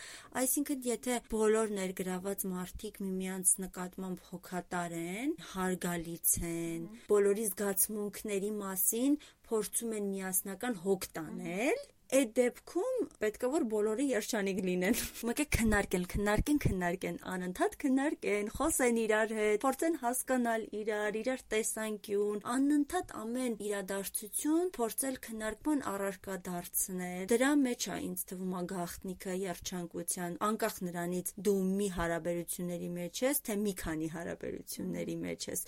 Այսինքն, 0.43 0.83
եթե 0.87 1.17
բոլոր 1.33 1.73
ներգրաված 1.79 2.45
մարդիկ 2.53 3.01
միմյանց 3.03 3.55
նկատմամբ 3.65 4.23
հոգատար 4.29 4.97
են, 4.99 5.35
հարգալից 5.53 6.35
են, 6.51 6.87
բոլորի 7.11 7.47
զգացմունքների 7.53 8.53
մասին 8.63 9.19
փորձում 9.49 9.97
են 9.99 10.07
միասնական 10.13 10.79
հոգ 10.87 11.09
տանել, 11.17 11.83
այդ 12.13 12.33
դեպքում 12.37 12.97
պետք 13.23 13.43
է 13.43 13.49
որ 13.53 13.63
բոլորը 13.71 14.03
երջանիկ 14.05 14.59
լինեն։ 14.67 14.97
Մեկը 15.27 15.45
քննարկեն, 15.55 16.03
քննարկեն, 16.13 16.59
քննարկեն, 16.63 17.15
անընդհատ 17.33 17.77
քննարկեն, 17.83 18.49
խոսեն 18.53 18.99
իրար 19.03 19.33
հետ, 19.37 19.57
փորձեն 19.63 19.97
հասկանալ 20.03 20.65
իրար, 20.77 21.17
իրար 21.23 21.43
տեսանկյուն, 21.53 22.43
անընդհատ 22.53 23.13
ամեն 23.23 23.55
իրադարձություն 23.67 24.69
փորձել 24.77 25.17
քննարկման 25.25 25.81
առարկա 25.93 26.37
դարձնել։ 26.49 27.25
Դրա 27.33 27.51
մեջ 27.63 27.87
է 27.89 27.97
ինձ 28.03 28.23
թվում 28.29 28.53
է 28.53 28.63
գաղտնիքը 28.73 29.37
երջանկության, 29.43 30.37
անկախ 30.53 30.77
նրանից 30.83 31.33
դու 31.49 31.57
մի 31.73 31.89
հարաբերությունների 31.97 32.91
մեջ 32.93 33.23
ես, 33.23 33.43
թե 33.47 33.57
մի 33.63 33.73
քանի 33.83 34.11
հարաբերությունների 34.13 35.17
մեջ 35.23 35.49
ես։ 35.49 35.65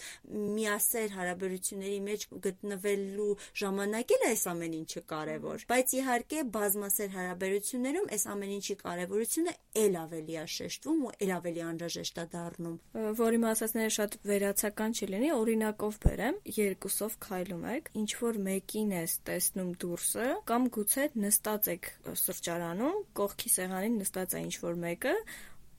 Միասեր 0.56 1.10
հարաբերությունների 1.16 2.00
մեջ 2.06 2.28
գտնվելու 2.46 3.34
ժամանակ 3.66 4.16
էլ 4.16 4.26
այս 4.30 4.46
ամեն 4.56 4.78
ինչը 4.84 5.06
կարևոր, 5.16 5.66
բայց 5.72 5.96
իհարկե 5.96 6.35
իհարկե 6.36 6.52
բազմասեր 6.52 7.12
հարաբերություններում 7.16 8.08
այս 8.16 8.24
ամեն 8.32 8.52
ինչի 8.56 8.76
կարևորությունը 8.82 9.52
ել 9.80 9.94
ավելի 10.02 10.36
է 10.36 10.44
շեշտվում 10.56 11.00
ու 11.08 11.12
ել 11.24 11.32
ավելի 11.36 11.62
անհրաժեշտ 11.66 12.20
է 12.20 12.26
դառնում։ 12.34 12.76
Որի 13.20 13.40
մասածները 13.46 13.94
շատ 13.96 14.18
վերացական 14.32 14.96
չլինի, 15.00 15.30
օրինակով 15.36 16.00
բերեմ, 16.06 16.40
երկուսով 16.60 17.18
քայլում 17.26 17.66
եք, 17.76 17.90
ինչ 18.04 18.12
որ 18.26 18.40
մեկին 18.50 18.94
ես 18.96 19.18
տեսնում 19.32 19.72
դուրսը, 19.86 20.28
կամ 20.52 20.70
գուցե 20.76 21.08
նստած 21.26 21.72
եք 21.76 21.92
սրճարանում, 22.26 23.02
կողքի 23.16 23.50
սեղանին 23.56 24.00
նստած 24.04 24.36
է 24.36 24.46
ինչ 24.46 24.56
որ 24.66 24.80
մեկը, 24.86 25.16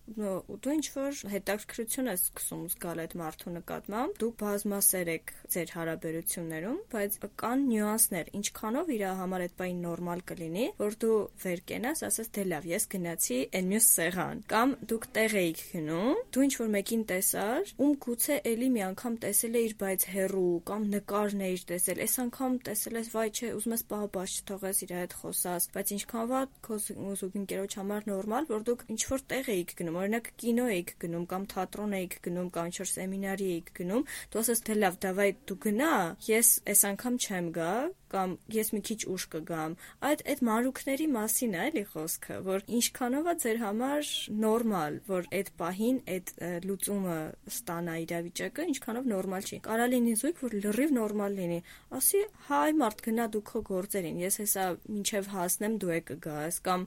ու 0.07 0.57
դու 0.63 0.75
ինչ 0.77 0.87
որ 0.95 1.21
հետաքրքրություն 1.33 2.09
ես 2.13 2.23
սկսում 2.27 2.63
զգալ 2.73 3.01
այդ 3.03 3.15
մարդու 3.21 3.53
նկատմամբ, 3.57 4.19
դու 4.23 4.29
բազմասեր 4.41 5.09
եք 5.17 5.33
ձեր 5.55 5.73
հարաբերություններում, 5.77 6.79
բայց 6.95 7.17
կան 7.43 7.65
նյուանսներ, 7.67 8.31
ինչքանով 8.39 8.93
իր 8.97 9.03
համար 9.21 9.45
այդ 9.47 9.57
բանը 9.61 9.81
նորմալ 9.87 10.23
կլինի, 10.31 10.67
որ 10.79 10.97
դու 11.03 11.19
վեր 11.43 11.63
կենաս, 11.71 12.03
ասես 12.07 12.31
դե 12.37 12.45
լավ, 12.47 12.69
ես 12.71 12.87
գնացի 12.95 13.41
այն 13.57 13.71
մյուս 13.73 13.89
սեղան, 13.97 14.43
կամ 14.53 14.75
դուք 14.87 15.09
տեղ 15.17 15.37
էիք 15.43 15.61
գնում, 15.75 16.23
դու 16.37 16.47
ինչ 16.47 16.55
որ 16.63 16.71
մեկին 16.77 17.05
տեսար, 17.11 17.75
ում 17.83 17.93
գուցե 18.07 18.39
էլի 18.47 18.69
մի 18.77 18.83
անգամ 18.87 19.19
տեսել 19.27 19.59
էիր, 19.61 19.77
բայց 19.83 20.07
հերու 20.17 20.55
կամ 20.71 20.87
նկարն 20.97 21.45
էիր 21.47 21.67
տեսել, 21.73 22.03
այս 22.07 22.17
անգամ 22.27 22.59
տեսել 22.67 23.01
ես, 23.01 23.11
վայ, 23.17 23.27
չէ, 23.37 23.53
ուզում 23.57 23.77
ես 23.77 23.85
պահը 23.91 24.09
բաց 24.17 24.37
չթողես 24.37 24.83
իր 24.87 24.95
հետ 24.97 25.17
խոսաս, 25.21 25.69
բայց 25.77 25.93
ինչքանվա 25.97 26.41
քո 26.67 26.79
զուգընկերոջ 26.87 27.77
համար 27.81 28.09
նորմալ, 28.11 28.49
որ 28.53 28.67
դուք 28.71 28.85
ինչ 28.97 29.03
որ 29.13 29.25
տեղ 29.33 29.51
էիք 29.57 29.75
գնում 29.81 29.96
եմ, 29.97 30.03
օրինակ 30.03 30.29
կինո 30.43 30.67
էիք 30.77 30.91
գնում 31.03 31.25
կամ 31.31 31.45
թատրոն 31.53 31.95
էիք 31.97 32.17
գնում 32.27 32.49
կամ 32.57 32.69
ինչ-որ 32.71 32.89
սեմինարի 32.93 33.49
էիք 33.57 33.71
գնում, 33.81 34.05
դու 34.33 34.41
ասես 34.43 34.63
թե 34.67 34.77
լավ, 34.77 34.99
դավայ 35.07 35.29
դու 35.49 35.59
գնա, 35.67 35.93
ես 36.29 36.51
այս 36.73 36.83
անգամ 36.93 37.17
չեմ 37.27 37.49
գա, 37.57 37.73
կամ 38.13 38.35
ես 38.57 38.71
մի 38.75 38.81
քիչ 38.89 38.99
ուշ 39.13 39.25
կգամ։ 39.33 39.77
Այդ 40.09 40.23
այդ 40.33 40.43
մանրուքների 40.49 41.07
մասին 41.17 41.57
է 41.57 41.63
էլի 41.67 41.85
խոսքը, 41.93 42.37
որ 42.47 42.65
ինչքանով 42.79 43.31
է 43.33 43.35
ձեր 43.45 43.59
համար 43.63 44.11
նորմալ, 44.47 44.99
որ 45.11 45.29
այդ 45.39 45.51
պահին 45.61 45.99
այդ 46.17 46.33
լուծումը 46.67 47.19
ստանա 47.53 47.97
իրավիճակը, 48.07 48.67
ինչքանով 48.77 49.11
նորմալ 49.13 49.47
չի։ 49.51 49.61
Կարա 49.67 49.87
լինի 49.97 50.15
զույգ, 50.23 50.43
որ 50.47 50.57
լրիվ 50.67 50.95
նորմալ 50.97 51.37
լինի։ 51.41 51.61
Ասի, 51.97 52.23
հայ 52.51 52.71
մարդ 52.83 53.05
գնա 53.07 53.27
դու 53.37 53.45
քո 53.51 53.65
գործերին, 53.71 54.23
ես 54.27 54.41
հեսա 54.43 54.67
ինչև 54.97 55.31
հասնեմ 55.37 55.77
դու 55.83 55.93
եք 55.97 56.15
գաս 56.27 56.61
կամ 56.67 56.87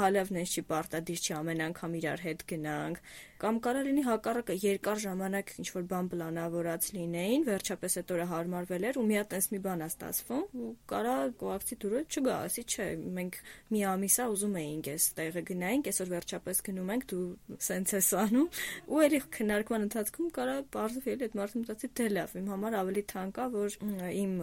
հալավն 0.00 0.40
է 0.40 0.44
չի 0.54 0.64
պարտադիր 0.70 1.24
չի 1.24 1.36
ամեն 1.40 1.64
անգամ 1.68 1.96
իրար 2.00 2.24
հետ 2.24 2.44
գնանք 2.54 3.00
Կամ 3.44 3.62
կարա 3.68 3.80
լինի 3.84 4.02
հակառակը, 4.08 4.54
երկար 4.64 5.00
ժամանակ 5.04 5.54
ինչ 5.60 5.68
որ 5.74 5.88
բան 5.94 6.06
պլանավորած 6.14 6.90
լինեին, 6.94 7.42
վերջապես 7.44 7.98
այդ 8.00 8.12
օրը 8.14 8.28
հարմարվել 8.34 8.86
էր 8.88 9.00
ու 9.00 9.04
մի 9.04 9.18
հատ 9.20 9.34
այնպես 9.34 9.50
մի 9.52 9.58
բան 9.64 9.82
է 9.84 9.88
ստացվում, 9.90 10.44
ու 10.64 10.68
կարա 10.88 11.14
կոակցի 11.40 11.76
դուրը 11.84 12.00
չգա, 12.14 12.36
ասի 12.44 12.62
չէ, 12.64 12.86
մենք 13.18 13.38
մի 13.74 13.80
ամիս 13.90 14.16
է 14.24 14.26
ուզում 14.34 14.56
էինք 14.60 14.88
այս 14.94 15.08
տեղը 15.18 15.42
գնայինք, 15.50 15.90
այսօր 15.92 16.10
վերջապես 16.14 16.62
գնում 16.68 16.92
ենք, 16.94 17.04
դու 17.12 17.24
սենց 17.68 17.94
ես 17.94 18.08
անում, 18.24 18.48
ու 18.94 19.02
էլի 19.04 19.20
քննարկման 19.34 19.84
ընթացքում 19.84 20.30
կարա 20.38 20.56
բարձր 20.74 21.08
էլի 21.14 21.28
այդ 21.28 21.36
մարդը 21.40 21.62
մտածի 21.64 21.90
դե 22.00 22.08
լավ, 22.14 22.34
իմ 22.40 22.48
համար 22.54 22.78
ավելի 22.80 23.04
թանկ 23.12 23.40
է, 23.44 23.46
որ 23.54 23.76
իմ 24.24 24.34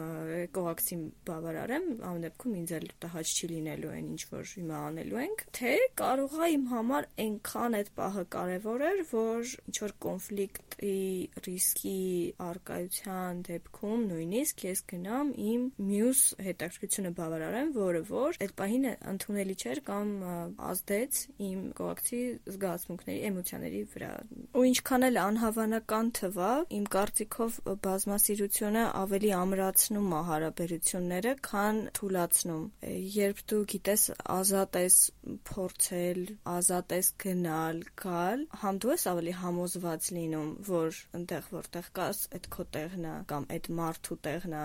կոակցին 0.61 1.03
բավարարեմ, 1.31 1.87
ամեն 2.11 2.25
դեպքում 2.27 2.57
ինձ 2.61 2.75
էլ 2.77 2.87
տհաճ 3.01 3.31
չի 3.31 3.51
լինելու 3.51 3.91
այն 3.91 4.11
ինչ 4.11 4.21
որ 4.31 4.51
հիմա 4.51 4.81
անելու 4.91 5.21
ենք, 5.21 5.45
թե 5.57 5.73
կարող 6.01 6.37
է 6.41 6.49
իմ 6.51 6.65
համար 6.71 7.09
այնքան 7.25 7.77
այդ 7.81 7.91
պահը 8.01 8.25
կարևոր 8.35 8.81
է, 8.81 8.90
էր, 8.91 9.01
որ 9.11 9.51
ինչ 9.71 9.75
որ 9.81 9.93
կոնֆլիկտի 10.05 10.95
ռիսկի 11.45 11.97
արկայության 12.45 13.41
դեպքում 13.47 14.05
նույնիսկ 14.11 14.63
ես 14.67 14.83
գնամ 14.91 15.31
իմ 15.51 15.65
մյուս 15.91 16.21
հետաքրքրությունը 16.47 17.11
բավարարեմ, 17.21 17.71
որը 17.77 18.01
որ 18.11 18.39
այդ 18.45 18.53
պահին 18.61 18.87
ընդունելի 19.11 19.55
չէր 19.61 19.81
կամ 19.91 20.11
ազդեց 20.71 21.21
իմ 21.47 21.61
կոակցի 21.79 22.21
զգացմունքների, 22.55 23.19
էմոցիաների 23.31 23.81
վրա։ 23.95 24.11
Ու 24.51 24.65
ինչքան 24.71 25.07
էլ 25.07 25.19
անհավանական 25.21 26.11
թվա, 26.21 26.51
իմ 26.77 26.85
կարծիքով 26.95 27.59
բազմասիրությունը 27.85 28.83
ավելի 29.01 29.31
ամրացնում 29.41 30.11
է 30.11 30.21
հարաբերությունները, 30.31 31.33
քան 31.47 31.81
թուլացնում։ 31.97 32.63
Երբ 33.21 33.43
դու 33.51 33.61
գիտես 33.71 34.05
ազատ 34.35 34.79
ես 34.81 34.97
փորձել, 35.51 36.21
ազատ 36.55 36.95
ես 36.97 37.11
գնալ, 37.25 37.81
գալ, 38.01 38.45
համ 38.61 38.80
դու 38.81 38.91
ես 38.91 39.03
ավելի 39.11 39.33
համոզված 39.37 40.07
լինում, 40.15 40.49
որ 40.67 40.99
այնտեղ 41.17 41.47
որտեղ 41.53 41.87
կաս, 41.97 42.19
այդ 42.37 42.47
քո 42.55 42.63
տեղն 42.75 43.03
է 43.05 43.13
կամ 43.31 43.43
այդ 43.55 43.67
մարդու 43.79 44.17
տեղն 44.27 44.55
է, 44.57 44.63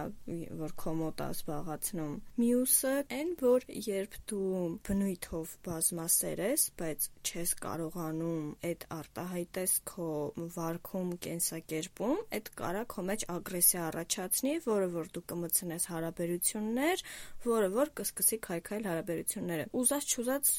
որ 0.61 0.75
քո 0.83 0.95
մոտ 1.01 1.23
է 1.25 1.27
զբաղացնում։ 1.37 2.15
Մյուսը 2.43 2.93
այն, 3.17 3.33
որ 3.43 3.67
երբ 3.87 4.17
դու 4.33 4.63
բնույթով 4.89 5.53
բազմասեր 5.67 6.43
ես, 6.47 6.65
բայց 6.81 7.09
չես 7.27 7.55
կարողանում 7.67 8.47
այդ 8.71 8.87
արտահայտես 8.97 9.77
քո 9.93 10.11
վարքում, 10.57 11.11
կենսակերպում, 11.27 12.23
այդ 12.39 12.53
կարա 12.63 12.87
քո 12.97 13.07
մեջ 13.11 13.27
ագրեսիա 13.37 13.83
առաջացնի, 13.91 14.55
որը 14.71 14.89
որ 14.97 15.13
դու 15.17 15.25
կմցնես 15.35 15.91
հարաբերություններ, 15.93 17.05
որը 17.51 17.69
որ 17.77 17.93
կսկսի 18.01 18.41
քայքայել 18.49 18.91
հարաբերությունները։ 18.93 19.69
Ուզած 19.83 20.17
չուզած 20.17 20.55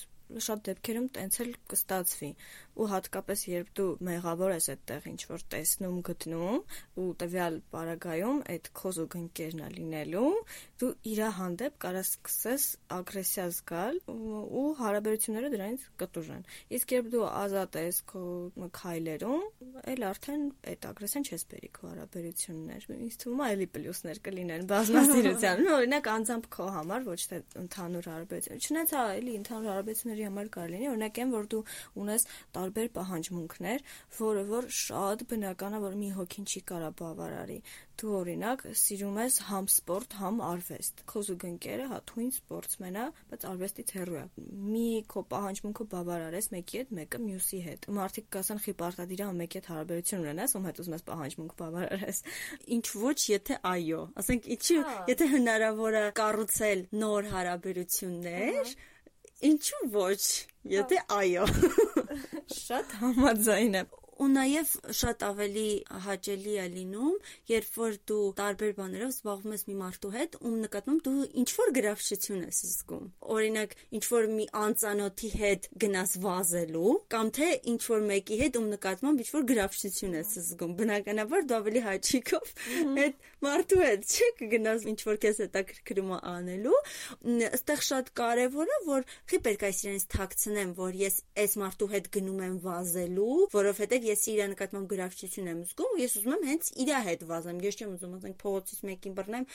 շատ 0.47 0.63
դեպքերում 0.67 1.07
տենց 1.17 1.39
էլ 1.43 1.51
կստացվի 1.71 2.31
ու 2.77 2.87
հատկապես 2.91 3.43
երբ 3.49 3.69
դու 3.77 3.87
մեղավոր 4.07 4.53
ես 4.53 4.67
այդտեղ 4.73 5.05
ինչ 5.11 5.21
որ 5.31 5.43
տեսնում 5.53 5.97
գտնում 6.07 6.57
ու 7.01 7.07
տվյալ 7.21 7.55
պարագայում 7.73 8.41
այդ 8.53 8.69
քո 8.77 8.91
զուգընկերն 8.97 9.63
է 9.67 9.69
լինելու 9.77 10.33
դու 10.83 10.91
իր 11.11 11.21
հանդեպ 11.37 11.79
կարաս 11.85 12.11
սկսես 12.17 12.67
ագրեսիա 12.97 13.47
զգալ 13.57 13.99
ու 14.07 14.65
հարաբերությունները 14.81 15.51
դրանից 15.55 15.87
կտուժեն 16.03 16.45
իսկ 16.77 16.93
երբ 16.97 17.09
դու 17.15 17.25
ազատ 17.27 17.79
ես 17.87 18.01
քո 18.11 18.23
քայլերում 18.77 19.43
այլ 19.87 20.05
արդեն 20.11 20.45
այդ 20.73 20.87
ագրեսիան 20.91 21.27
չես 21.27 21.47
բերի 21.51 21.71
քո 21.77 21.87
հարաբերություններ 21.87 22.87
ինձ 22.97 23.17
թվում 23.23 23.41
է 23.41 23.49
էլի 23.57 23.67
պլյուսներ 23.77 24.21
կլինեն 24.27 24.67
բազմասիրության 24.71 25.65
օրինակ 25.77 26.09
անձամբ 26.13 26.49
քո 26.57 26.69
համար 26.77 27.07
ոչ 27.07 27.19
թե 27.31 27.41
ընդհանուր 27.63 28.09
հարաբերություն 28.11 28.63
չնայած 28.67 28.95
էլի 28.97 29.35
ընդհանուր 29.41 29.73
հարաբերությունների 30.17 30.25
համար 30.27 30.49
կարող 30.53 30.71
լինի 30.73 30.87
օրինակ 30.91 31.19
այն 31.21 31.31
որ 31.33 31.47
դու 31.51 31.63
ունես 32.01 32.25
տարբեր 32.57 32.87
պահանջմունքներ, 32.97 33.83
որը 34.17 34.43
որ 34.51 34.69
շատ 34.77 35.25
բնական 35.29 35.77
է, 35.77 35.81
որ 35.83 35.97
մի 36.01 36.09
հոգին 36.17 36.47
չի 36.47 36.61
կարա 36.71 36.89
բավարարի։ 36.97 37.57
Դու 37.97 38.11
օրինակ 38.13 38.63
սիրում 38.77 39.15
ես 39.17 39.35
համ 39.47 39.67
սպորտ, 39.73 40.15
համ 40.21 40.41
արվեստ։ 40.47 40.99
Քո 41.09 41.21
զուգընկերը 41.27 41.85
հա 41.89 41.97
թույն 42.11 42.27
սպորտսմեն 42.35 42.97
է, 43.01 43.05
բայց 43.31 43.45
արվեստից 43.51 43.93
հեռու 43.97 44.19
է։ 44.21 44.25
Մի 44.67 44.89
քո 45.09 45.23
պահանջմունքը 45.33 45.87
բավարարես 45.93 46.49
մեկի 46.53 46.77
հետ, 46.77 46.91
մեկը 46.97 47.21
մյուսի 47.25 47.61
հետ։ 47.67 47.87
Մարդիկ 47.97 48.29
կասեն 48.37 48.61
խի 48.67 48.75
պարտադիր 48.83 49.23
է 49.25 49.29
մեկի 49.41 49.57
հետ 49.57 49.69
հարաբերություն 49.73 50.27
ունենաս, 50.27 50.53
ում 50.57 50.67
հետ 50.69 50.81
ուզում 50.83 50.97
ես 50.97 51.07
պահանջմունք 51.07 51.55
բավարարես։ 51.57 52.21
Ինչ 52.77 52.85
ոչ, 53.01 53.17
եթե 53.33 53.57
այո։ 53.73 54.03
Ասենք 54.21 54.51
ինչի, 54.57 54.77
հա։ 54.77 54.95
եթե 55.17 55.31
հնարավոր 55.33 55.97
է 55.97 56.05
կառուցել 56.21 56.85
նոր 57.01 57.31
հարաբերություններ, 57.33 58.77
ինչու 59.45 59.87
ոչ, 59.93 60.19
եթե 60.71 61.03
այո։ 61.13 61.45
Շատ 62.63 62.97
համաձայն 63.01 63.79
եմ 63.83 63.95
ու 64.17 64.27
նաև 64.33 64.71
շատ 64.99 65.23
ավելի 65.27 65.67
հաճելի 66.07 66.53
է 66.57 66.65
լինում, 66.73 67.15
երբ 67.51 67.77
որ 67.77 67.97
դու 68.09 68.21
տարբեր 68.39 68.71
բաներով 68.77 69.11
զբաղվում 69.13 69.55
ես 69.57 69.63
մի 69.67 69.75
մարդու 69.81 70.11
հետ, 70.17 70.37
ում 70.47 70.55
նկատմամբ 70.63 71.03
դու 71.07 71.27
ինչ 71.41 71.49
որ 71.57 71.73
գրավչություն 71.77 72.43
ես 72.47 72.61
զգում։ 72.67 73.05
Օրինակ, 73.37 73.75
ինչ 73.97 74.03
որ 74.13 74.27
մի 74.37 74.45
անծանոթի 74.61 75.31
հետ 75.37 75.69
գնաս 75.83 76.11
վազելու, 76.27 76.93
կամ 77.13 77.31
թե 77.37 77.49
ինչ 77.73 77.81
որ 77.87 78.05
մեկի 78.07 78.39
հետ 78.41 78.57
ում 78.57 78.67
նկատմամբ 78.73 79.23
ինչ 79.23 79.29
որ 79.37 79.47
գրավչություն 79.51 80.17
ես 80.17 80.33
զգում։ 80.47 80.75
Բնականաբար 80.77 81.47
դու 81.47 81.57
ավելի 81.57 81.83
հաճիկով 81.87 82.53
այդ 83.07 83.27
մարդու 83.47 83.81
հետ 83.85 84.07
չեք 84.17 84.43
գնաս 84.53 84.87
ինչ 84.91 84.99
որ 85.07 85.19
քեզ 85.27 85.41
հետաքրքրում 85.45 86.11
է 86.17 86.19
անելու։ 86.31 86.79
Այստեղ 87.47 87.83
շատ 87.87 88.11
կարևոր 88.17 88.67
է, 88.67 88.77
որ 88.87 89.05
խի 89.29 89.39
պետք 89.47 89.65
է 89.67 89.71
իրենից 89.77 90.05
թաքցնեմ, 90.13 90.71
որ 90.77 90.97
ես 90.97 91.17
այս 91.43 91.53
մարդու 91.61 91.89
հետ 91.93 92.09
գնում 92.17 92.41
եմ 92.47 92.55
վազելու, 92.65 93.37
որովհետև 93.53 94.06
ես 94.07 94.23
իր 94.31 94.41
նկատմամբ 94.53 94.89
գրավչություն 94.93 95.49
եմ 95.51 95.61
զգում 95.67 95.95
ու 95.97 96.01
ես 96.01 96.15
ուզում 96.17 96.35
եմ 96.37 96.45
հենց 96.47 96.71
իր 96.83 96.91
հետ 97.07 97.25
վազեմ։ 97.31 97.61
Ես 97.67 97.77
չեմ 97.77 97.93
ուզում 97.97 98.15
ասենք 98.17 98.37
փողոցից 98.43 98.79
մեկին 98.87 99.17
բռնեմ, 99.17 99.47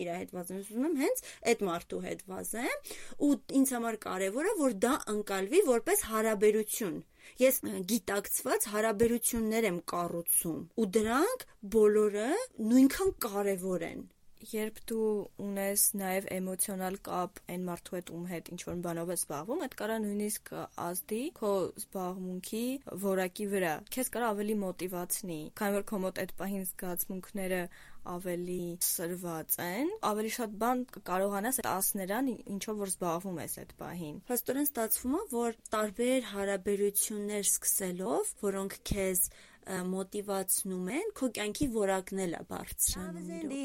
իր 0.00 0.10
հետ 0.20 0.34
վազեմ, 0.36 0.60
ես 0.60 0.70
ուզում 0.70 0.88
եմ 0.90 0.98
հենց 1.00 1.24
այդ 1.50 1.64
մարդու 1.70 2.02
հետ 2.06 2.24
վազեմ 2.30 2.92
ու 3.26 3.32
ինձ 3.60 3.74
համար 3.76 4.00
կարևոր 4.06 4.50
է 4.50 4.54
որ 4.60 4.76
դա 4.84 4.94
ընկալվի 5.14 5.62
որպես 5.70 6.04
հարաբերություն 6.10 7.00
ես 7.40 7.60
գիտակցված 7.90 8.66
հարաբերություններ 8.74 9.66
եմ 9.70 9.80
կառուցում 9.92 10.62
ու 10.80 10.88
դրանք 10.96 11.44
բոլորը 11.74 12.30
նույնքան 12.70 13.12
կարևոր 13.26 13.86
են 13.90 14.02
երբ 14.48 14.78
դու 14.90 15.08
ունես 15.44 15.84
նաև 16.00 16.28
էմոցիոնալ 16.36 16.96
կապ 17.06 17.40
այն 17.54 17.66
մարդու 17.68 17.96
հետ, 17.98 18.12
ում 18.16 18.24
հետ 18.30 18.50
ինչ 18.54 18.60
որ 18.70 18.80
բանով 18.86 19.12
ես 19.14 19.24
զբաղվում, 19.24 19.62
այդ 19.66 19.76
կարա 19.80 19.98
նույնիսկ 20.04 20.52
ազդի 20.86 21.20
քո 21.36 21.52
զբաղմունքի 21.82 22.64
որակի 23.04 23.46
վրա։ 23.54 23.74
Քեզ 23.96 24.12
կարա 24.16 24.32
ավելի 24.34 24.56
մոտիվացնի, 24.64 25.40
քանի 25.60 25.76
որ 25.76 25.86
քո 25.90 26.02
մոտ 26.06 26.22
այդ 26.24 26.34
պահին 26.40 26.66
զգացմունքները 26.70 27.62
ավելի 28.10 28.62
սրված 28.80 29.56
են, 29.60 29.90
ավելի 30.08 30.30
շատ 30.36 30.52
բան 30.60 30.84
կարողանաս 31.10 31.60
ասներան, 31.68 32.30
ինչով 32.54 32.80
որ 32.80 32.92
զբաղվում 32.94 33.40
ես 33.42 33.56
այդ 33.60 33.74
պահին։ 33.82 34.16
Փաստորեն 34.30 34.68
ստացվում 34.70 35.16
է, 35.18 35.22
որ 35.34 35.58
տարբեր 35.74 36.28
հարաբերություններ 36.30 37.44
սկսելով, 37.50 38.32
որոնք 38.40 38.78
քեզ 38.90 39.24
մոտիվացնում 39.69 40.89
են, 40.95 41.07
քո 41.17 41.29
կյանքի 41.37 41.67
որակն 41.75 42.21
էլ 42.25 42.33
է 42.39 42.41
բարձրանում։ 42.51 43.55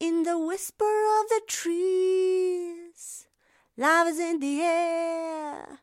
In 0.00 0.22
the 0.22 0.38
whisper 0.38 0.92
of 1.20 1.28
the 1.28 1.42
trees, 1.46 3.26
love 3.76 4.08
is 4.08 4.18
in 4.18 4.40
the 4.40 4.62
air, 4.62 5.80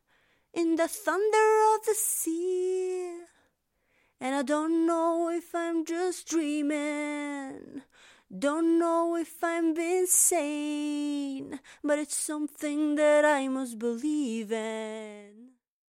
in 0.51 0.75
the 0.75 0.87
thunder 0.87 1.49
of 1.75 1.85
the 1.85 1.93
sea. 1.93 3.13
And 4.19 4.33
I 4.33 4.41
don't 4.41 4.87
know 4.87 5.29
if 5.29 5.53
I'm 5.53 5.85
just 5.85 6.27
dreaming. 6.27 7.83
Don't 8.27 8.79
know 8.79 9.15
if 9.15 9.43
I'm 9.43 9.77
insane, 9.77 11.59
but 11.83 11.99
it's 11.99 12.15
something 12.15 12.95
that 12.95 13.23
I 13.23 13.47
must 13.47 13.77
believe 13.77 14.51
in. 14.51 15.50